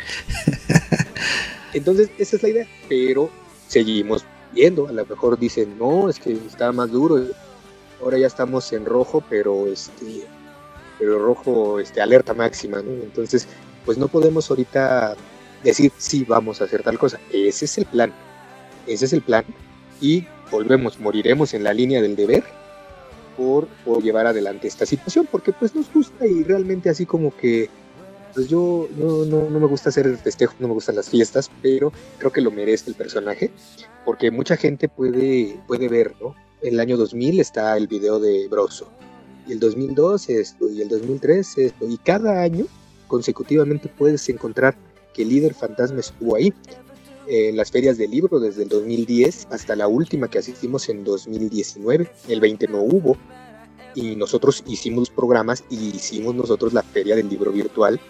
[1.72, 2.68] Entonces, esa es la idea.
[2.88, 3.30] Pero
[3.68, 4.88] seguimos viendo.
[4.88, 7.24] A lo mejor dicen, no, es que está más duro
[8.02, 10.24] ahora ya estamos en rojo, pero este,
[10.98, 12.90] pero rojo, este, alerta máxima, ¿no?
[12.90, 13.48] Entonces,
[13.84, 15.16] pues no podemos ahorita
[15.62, 17.18] decir sí vamos a hacer tal cosa.
[17.32, 18.12] Ese es el plan,
[18.86, 19.44] ese es el plan
[20.00, 22.44] y volvemos, moriremos en la línea del deber
[23.36, 23.66] por,
[24.02, 27.70] llevar adelante esta situación, porque pues nos gusta y realmente así como que
[28.34, 31.50] pues yo no, no, no, me gusta hacer el festejo, no me gustan las fiestas,
[31.60, 33.50] pero creo que lo merece el personaje,
[34.06, 36.34] porque mucha gente puede, puede ver, ¿no?
[36.62, 38.88] El año 2000 está el video de Broso,
[39.46, 42.66] y el 2002 esto, y el 2003 esto, y cada año
[43.08, 44.76] consecutivamente puedes encontrar
[45.12, 46.54] que el líder fantasma estuvo ahí.
[47.28, 52.10] En las ferias del libro desde el 2010 hasta la última que asistimos en 2019,
[52.28, 53.16] el 20 no hubo,
[53.94, 58.00] y nosotros hicimos programas y hicimos nosotros la feria del libro virtual,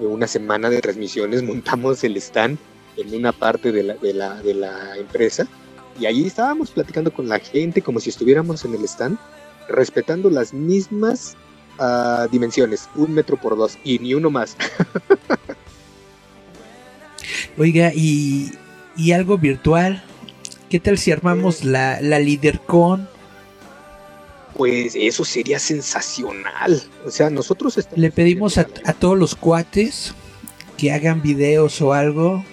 [0.00, 2.58] una semana de transmisiones, montamos el stand
[2.96, 5.48] en una parte de la, de la, de la empresa
[5.98, 9.18] y allí estábamos platicando con la gente como si estuviéramos en el stand,
[9.68, 11.36] respetando las mismas
[11.78, 14.56] uh, dimensiones, un metro por dos y ni uno más.
[17.58, 18.52] Oiga, y,
[18.96, 20.02] y, algo virtual,
[20.70, 23.08] ¿qué tal si armamos la, la LeaderCon?
[24.54, 26.82] Pues eso sería sensacional.
[27.04, 30.14] O sea, nosotros le pedimos a, a todos los cuates
[30.76, 32.44] que hagan videos o algo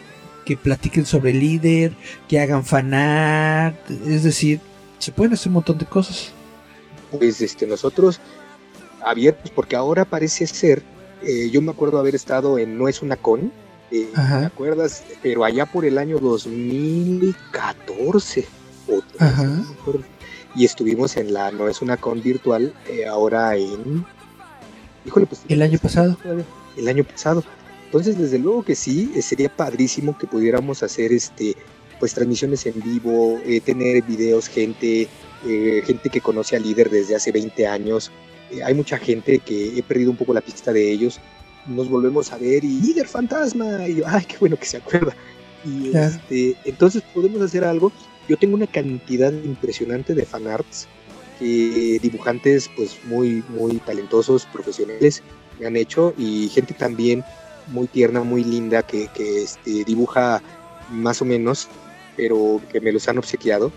[0.45, 1.93] que platiquen sobre el líder,
[2.29, 3.75] que hagan fanart,
[4.07, 4.61] es decir,
[4.99, 6.31] se pueden hacer un montón de cosas.
[7.11, 8.21] Pues este, nosotros
[9.03, 10.81] abiertos, porque ahora parece ser,
[11.23, 13.51] eh, yo me acuerdo haber estado en No es una con,
[13.91, 15.03] eh, ¿te acuerdas?
[15.21, 18.47] Pero allá por el año 2014,
[20.55, 24.05] y estuvimos en la No es una con virtual, eh, ahora en...
[25.05, 25.41] Híjole, pues...
[25.47, 26.17] El año pasado.
[26.77, 27.43] El año pasado.
[27.85, 31.55] Entonces, desde luego que sí, eh, sería padrísimo que pudiéramos hacer este
[31.99, 35.07] pues transmisiones en vivo, eh, tener videos, gente,
[35.45, 38.11] eh, gente que conoce al líder desde hace 20 años.
[38.63, 41.19] hay mucha gente que he perdido un poco la pista de ellos.
[41.65, 43.87] Nos volvemos a ver y líder fantasma.
[43.87, 45.15] Y yo, ay, qué bueno que se acuerda.
[45.63, 47.91] Y este, entonces podemos hacer algo.
[48.27, 50.87] Yo tengo una cantidad impresionante de fanarts
[51.39, 55.21] que dibujantes pues muy muy talentosos, profesionales
[55.59, 57.23] me han hecho y gente también
[57.67, 60.41] muy tierna, muy linda, que, este, dibuja
[60.91, 61.67] más o menos,
[62.15, 63.71] pero que me los han obsequiado.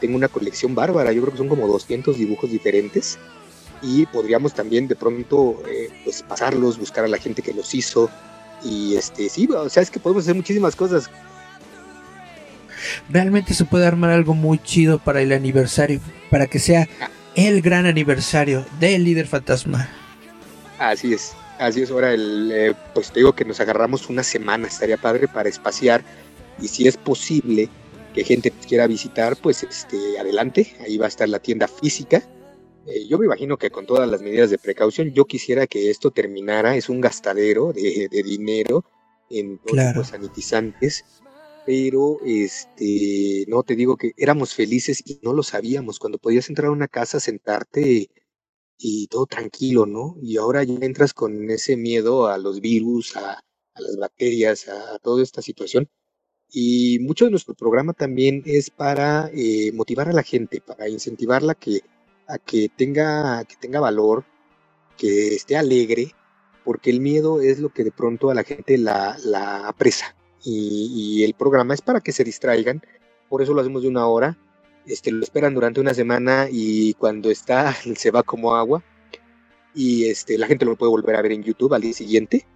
[0.00, 3.18] Tengo una colección bárbara, yo creo que son como 200 dibujos diferentes
[3.82, 8.10] y podríamos también de pronto eh, pues pasarlos, buscar a la gente que los hizo
[8.64, 11.10] y este sí, o sea, es que podemos hacer muchísimas cosas.
[13.10, 16.88] realmente se puede armar algo muy chido para el aniversario, para que sea
[17.34, 19.88] el gran aniversario del líder fantasma.
[20.78, 21.90] Así es, así es.
[21.90, 26.02] Ahora, el, eh, pues te digo que nos agarramos una semana, estaría padre para espaciar
[26.60, 27.68] y si es posible
[28.14, 32.22] que gente quiera visitar, pues este, adelante, ahí va a estar la tienda física.
[32.86, 36.10] Eh, yo me imagino que con todas las medidas de precaución, yo quisiera que esto
[36.10, 38.84] terminara, es un gastadero de, dinero
[39.30, 41.04] en todos los sanitizantes,
[41.66, 46.68] pero este, no te digo que éramos felices y no lo sabíamos, cuando podías entrar
[46.68, 48.10] a una casa, sentarte
[48.78, 50.16] y todo tranquilo, ¿no?
[50.22, 53.40] Y ahora ya entras con ese miedo a los virus, a,
[53.76, 55.88] las bacterias, a toda esta situación
[56.56, 61.56] y mucho de nuestro programa también es para eh, motivar a la gente, para incentivarla
[61.56, 61.80] que,
[62.28, 64.24] a que tenga, que tenga valor,
[64.96, 66.14] que esté alegre,
[66.64, 70.14] porque el miedo es lo que de pronto a la gente la, la apresa.
[70.44, 72.82] Y, el programa es para que se distraigan,
[73.28, 74.38] por eso lo hacemos de una hora,
[74.86, 78.82] este, lo esperan durante una semana y cuando está se va como agua
[79.74, 82.46] y este, la gente lo puede volver a ver en YouTube al día siguiente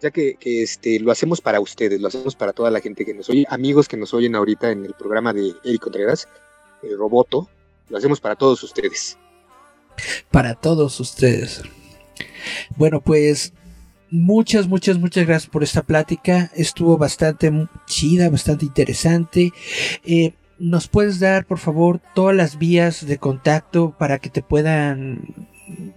[0.00, 3.30] ya que, este, lo hacemos para ustedes, lo hacemos para toda la gente que nos
[3.30, 6.28] oye, amigos que nos oyen ahorita en el programa de Eric Contreras,
[6.82, 7.48] el Roboto,
[7.88, 9.16] lo hacemos para todos ustedes.
[10.30, 11.62] Para todos ustedes.
[12.76, 13.52] Bueno, pues
[14.10, 16.50] muchas, muchas, muchas gracias por esta plática.
[16.54, 17.50] Estuvo bastante
[17.86, 19.52] chida, bastante interesante.
[20.04, 25.46] Eh, ¿Nos puedes dar, por favor, todas las vías de contacto para que te puedan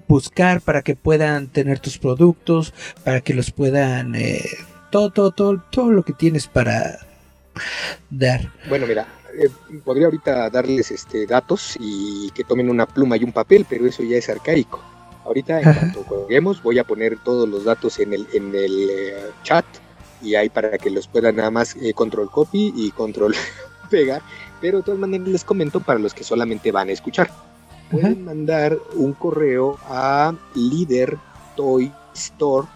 [0.07, 4.43] buscar para que puedan tener tus productos, para que los puedan eh,
[4.91, 6.99] todo, todo, todo, todo lo que tienes para
[8.09, 8.51] dar.
[8.67, 9.07] Bueno, mira,
[9.37, 9.49] eh,
[9.83, 14.03] podría ahorita darles este datos y que tomen una pluma y un papel, pero eso
[14.03, 14.81] ya es arcaico.
[15.25, 19.15] Ahorita, en cuanto juguemos, voy a poner todos los datos en el, en el eh,
[19.43, 19.65] chat
[20.23, 23.35] y ahí para que los puedan nada más control copy y control
[23.91, 24.23] pegar.
[24.61, 27.29] Pero de todas maneras les comento para los que solamente van a escuchar
[27.89, 31.17] pueden mandar un correo a Leader
[31.55, 32.67] Toy Store,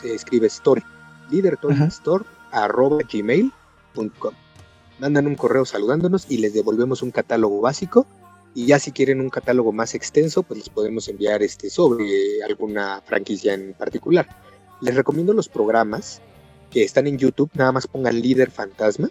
[0.00, 0.82] se escribe store,
[1.30, 4.34] Leader Toy Store arroba gmail.com.
[4.98, 8.06] Mandan un correo saludándonos y les devolvemos un catálogo básico.
[8.54, 13.00] Y ya si quieren un catálogo más extenso, pues les podemos enviar este sobre alguna
[13.04, 14.28] franquicia en particular.
[14.82, 16.20] Les recomiendo los programas
[16.70, 19.10] que están en YouTube, nada más pongan Líder Fantasma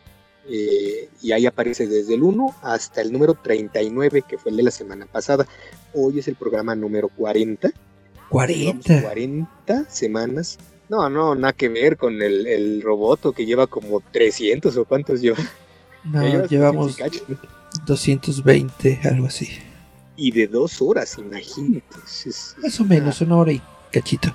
[0.53, 4.63] eh, y ahí aparece desde el 1 hasta el número 39, que fue el de
[4.63, 5.47] la semana pasada.
[5.93, 7.71] Hoy es el programa número 40.
[8.27, 9.01] 40.
[9.01, 10.59] 40 semanas.
[10.89, 15.21] No, no, nada que ver con el, el roboto que lleva como 300 o cuántos
[15.21, 15.37] lleva.
[16.03, 16.97] No, llevamos
[17.85, 19.49] 220, algo así.
[20.17, 21.95] Y de dos horas, imagínate.
[22.61, 24.33] Más o menos, una hora y cachito.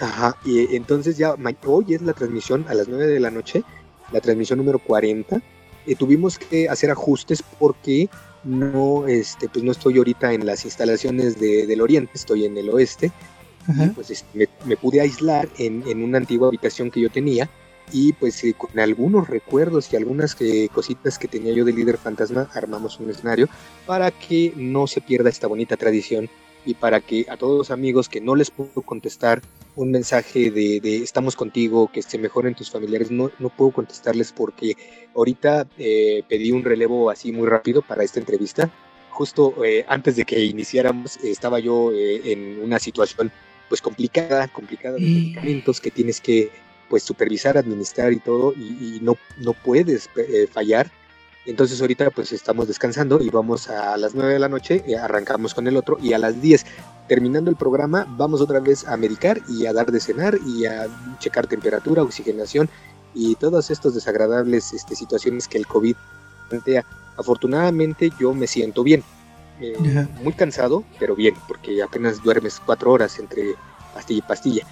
[0.00, 1.34] Ajá, y entonces ya
[1.66, 3.64] hoy es la transmisión a las 9 de la noche
[4.12, 5.40] la transmisión número 40.
[5.86, 8.08] Eh, tuvimos que hacer ajustes porque
[8.44, 13.10] no, este, pues no estoy ahorita en las instalaciones del oriente, estoy en el oeste.
[13.68, 17.50] Y pues este, me, pude aislar en, en, una antigua habitación que yo tenía
[17.92, 21.98] y pues eh, con algunos recuerdos y algunas eh, cositas que tenía yo de líder
[21.98, 23.48] fantasma armamos un escenario
[23.86, 26.28] para que no se pierda esta bonita tradición
[26.66, 29.40] y para que a todos los amigos que no les puedo contestar
[29.76, 34.76] un mensaje de, estamos contigo, que se mejoren tus familiares, no, no puedo contestarles porque
[35.14, 38.70] ahorita eh, pedí un relevo así muy rápido para esta entrevista.
[39.10, 43.30] Justo eh, antes de que iniciáramos estaba yo eh, en una situación
[43.68, 46.50] pues complicada, complicada de medicamentos que tienes que
[46.88, 50.08] pues supervisar, administrar y todo y, y no, no puedes
[50.52, 50.90] fallar
[51.46, 55.54] entonces ahorita pues estamos descansando y vamos a las 9 de la noche, y arrancamos
[55.54, 56.66] con el otro y a las 10,
[57.08, 60.86] terminando el programa, vamos otra vez a medicar y a dar de cenar y a
[61.18, 62.68] checar temperatura, oxigenación
[63.14, 65.96] y todas estas desagradables este, situaciones que el COVID
[66.48, 66.84] plantea.
[67.16, 69.02] Afortunadamente yo me siento bien,
[69.60, 73.54] eh, muy cansado, pero bien, porque apenas duermes cuatro horas entre
[73.94, 74.66] pastilla y pastilla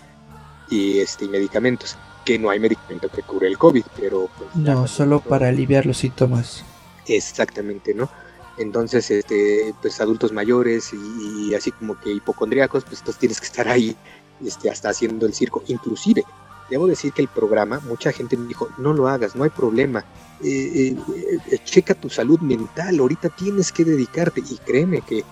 [0.68, 4.28] y este, medicamentos que no hay medicamento que cure el COVID, pero...
[4.36, 6.64] Pues, no, solo para aliviar los síntomas.
[7.06, 8.08] Exactamente, ¿no?
[8.56, 13.96] Entonces, este, pues adultos mayores y, así como que hipocondríacos, pues tienes que estar ahí
[14.44, 15.62] este, hasta haciendo el circo.
[15.66, 16.24] Inclusive,
[16.70, 20.04] debo decir que el programa, mucha gente me dijo, no lo hagas, no hay problema,
[20.42, 25.24] eh, eh, eh, checa tu salud mental, ahorita tienes que dedicarte y créeme que,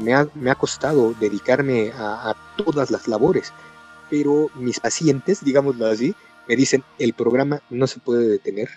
[0.00, 3.52] me, ha, me, ha, costado dedicarme a, a todas las labores,
[4.08, 6.14] pero mis pacientes, digámoslo así,
[6.48, 8.68] me dicen, el programa no se puede detener.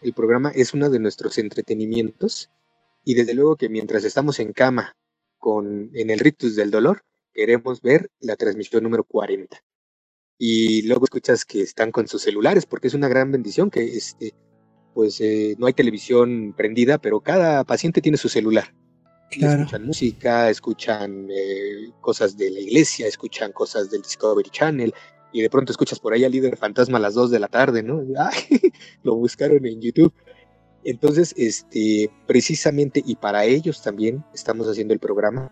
[0.00, 2.50] El programa es uno de nuestros entretenimientos
[3.04, 4.96] y desde luego que mientras estamos en cama
[5.38, 9.62] con, en el rictus del dolor, queremos ver la transmisión número 40.
[10.38, 14.34] Y luego escuchas que están con sus celulares, porque es una gran bendición que este,
[14.94, 18.74] pues eh, no hay televisión prendida, pero cada paciente tiene su celular.
[19.30, 19.62] Claro.
[19.62, 24.92] Escuchan música, escuchan eh, cosas de la iglesia, escuchan cosas del Discovery Channel,
[25.32, 27.82] y de pronto escuchas por ahí al líder fantasma a las 2 de la tarde,
[27.82, 28.02] ¿no?
[28.18, 28.72] Ay,
[29.02, 30.12] lo buscaron en YouTube.
[30.84, 35.50] Entonces, este, precisamente, y para ellos también estamos haciendo el programa,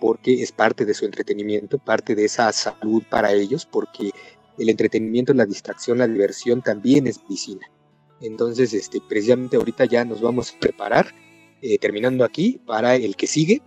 [0.00, 4.10] porque es parte de su entretenimiento, parte de esa salud para ellos, porque
[4.58, 7.70] el entretenimiento, la distracción, la diversión también es medicina.
[8.20, 11.14] Entonces, este, precisamente ahorita ya nos vamos a preparar,
[11.60, 13.62] eh, terminando aquí, para el que sigue.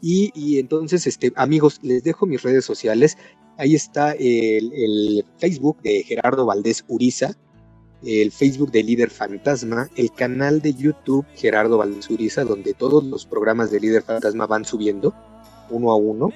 [0.00, 3.16] Y, y, entonces, este, amigos, les dejo mis redes sociales.
[3.58, 7.34] Ahí está el, Facebook de Gerardo Valdés Uriza,
[8.04, 13.26] el Facebook de Líder Fantasma, el canal de YouTube Gerardo Valdés Uriza, donde todos los
[13.26, 15.14] programas de Líder Fantasma van subiendo
[15.70, 16.30] uno a uno.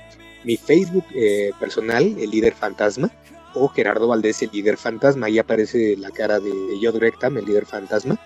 [0.45, 3.11] Mi Facebook eh, personal, el Líder Fantasma,
[3.57, 5.27] o Gerardo Valdés, el líder fantasma.
[5.27, 8.19] Ahí aparece la cara de Jod Rectam, el líder fantasma.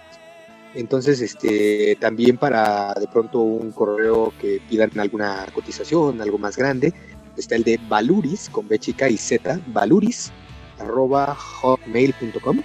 [0.75, 6.93] Entonces, este, también para de pronto un correo que pidan alguna cotización, algo más grande,
[7.41, 10.31] está el de Valuris, con B chica y Z, valuris,
[10.79, 12.63] arroba hotmail.com.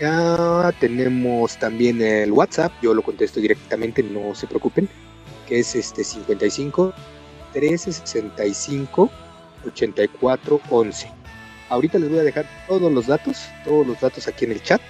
[0.00, 4.88] Ya tenemos también el WhatsApp, yo lo contesto directamente, no se preocupen,
[5.46, 6.94] que es este 55
[7.54, 9.10] 1365
[9.66, 11.12] 84 11
[11.68, 14.80] Ahorita les voy a dejar todos los datos, todos los datos aquí en el chat.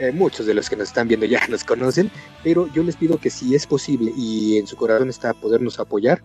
[0.00, 2.10] Eh, muchos de los que nos están viendo ya nos conocen,
[2.42, 6.20] pero yo les pido que si es posible y en su corazón está podernos apoyar,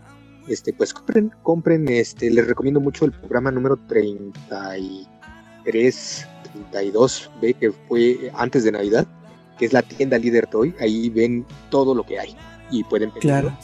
[0.49, 7.71] este, pues compren, compren, este, les recomiendo mucho el programa número 33, 32, ve que
[7.87, 9.07] fue antes de Navidad,
[9.57, 12.35] que es la tienda Líder Toy, ahí ven todo lo que hay
[12.71, 13.55] y pueden claro.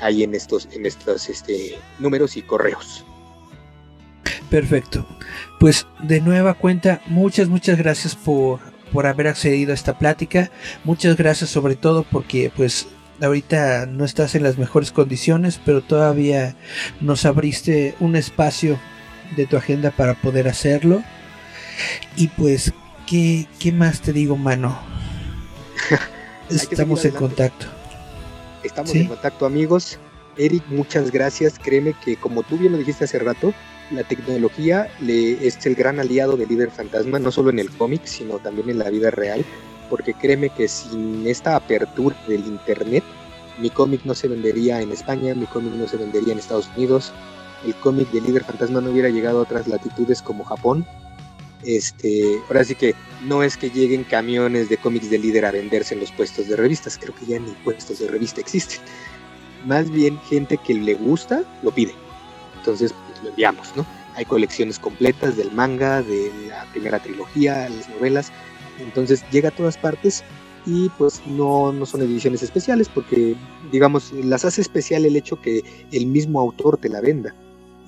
[0.00, 3.04] ahí en estos, en estos este, números y correos.
[4.50, 5.06] Perfecto.
[5.58, 8.60] Pues de nueva cuenta, muchas, muchas gracias por,
[8.92, 10.50] por haber accedido a esta plática.
[10.84, 12.88] Muchas gracias sobre todo porque pues
[13.20, 16.56] ahorita no estás en las mejores condiciones, pero todavía
[17.00, 18.78] nos abriste un espacio
[19.36, 21.02] de tu agenda para poder hacerlo.
[22.16, 22.72] Y pues,
[23.06, 24.78] ¿qué, qué más te digo, mano?
[26.50, 27.66] Estamos en contacto.
[28.62, 29.00] Estamos ¿Sí?
[29.00, 29.98] en contacto, amigos.
[30.36, 31.58] Eric, muchas gracias.
[31.58, 33.54] Créeme que como tú bien lo dijiste hace rato,
[33.90, 38.04] la tecnología le, es el gran aliado del líder fantasma, no solo en el cómic,
[38.04, 39.44] sino también en la vida real,
[39.88, 43.04] porque créeme que sin esta apertura del Internet,
[43.58, 47.12] mi cómic no se vendería en España, mi cómic no se vendería en Estados Unidos,
[47.64, 50.86] el cómic de líder fantasma no hubiera llegado a otras latitudes como Japón.
[51.64, 52.94] Este, ahora sí que
[53.24, 56.56] no es que lleguen camiones de cómics de líder a venderse en los puestos de
[56.56, 58.80] revistas, creo que ya ni puestos de revista existen.
[59.64, 61.94] Más bien gente que le gusta lo pide.
[62.58, 63.86] Entonces, lo enviamos, ¿no?
[64.14, 68.32] Hay colecciones completas del manga, de la primera trilogía, las novelas,
[68.80, 70.24] entonces llega a todas partes
[70.66, 73.36] y pues no, no son ediciones especiales porque
[73.70, 75.62] digamos las hace especial el hecho que
[75.92, 77.34] el mismo autor te la venda.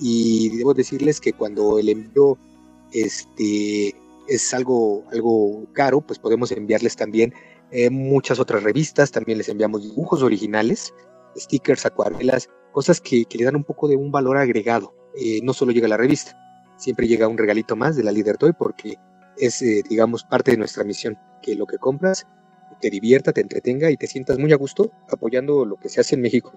[0.00, 2.38] Y debo decirles que cuando el envío
[2.92, 3.94] este
[4.28, 7.34] es algo algo caro pues podemos enviarles también
[7.70, 10.94] eh, muchas otras revistas también les enviamos dibujos originales
[11.36, 14.94] stickers acuarelas cosas que, que le dan un poco de un valor agregado.
[15.16, 16.36] Eh, no solo llega la revista,
[16.76, 18.96] siempre llega un regalito más de la Líder Toy porque
[19.40, 22.26] es, eh, digamos, parte de nuestra misión, que lo que compras
[22.80, 26.14] te divierta, te entretenga y te sientas muy a gusto apoyando lo que se hace
[26.14, 26.52] en México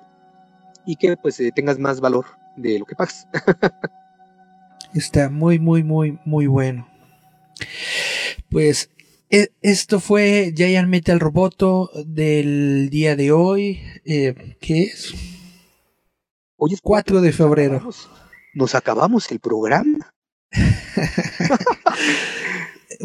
[0.86, 2.26] y que pues eh, tengas más valor
[2.56, 3.28] de lo que pagas.
[4.94, 6.88] Está muy, muy, muy, muy bueno.
[8.50, 8.90] Pues
[9.30, 13.82] e esto fue Giant Metal Roboto del día de hoy.
[14.06, 15.14] Eh, ¿Qué es?
[16.58, 17.82] Hoy es 4 de febrero
[18.54, 20.14] nos acabamos el programa.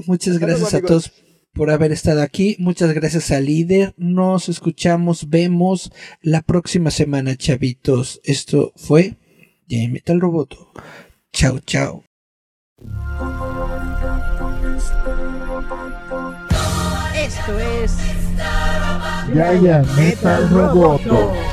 [0.07, 1.13] Muchas gracias a todos
[1.53, 2.57] por haber estado aquí.
[2.59, 3.95] Muchas gracias al líder.
[3.97, 5.91] Nos escuchamos, vemos
[6.21, 8.21] la próxima semana, chavitos.
[8.25, 9.17] Esto fue
[9.69, 10.71] J Metal Roboto.
[11.33, 12.05] Chao, chao.
[17.15, 17.97] Esto es
[19.35, 21.46] Yaya Metal Roboto.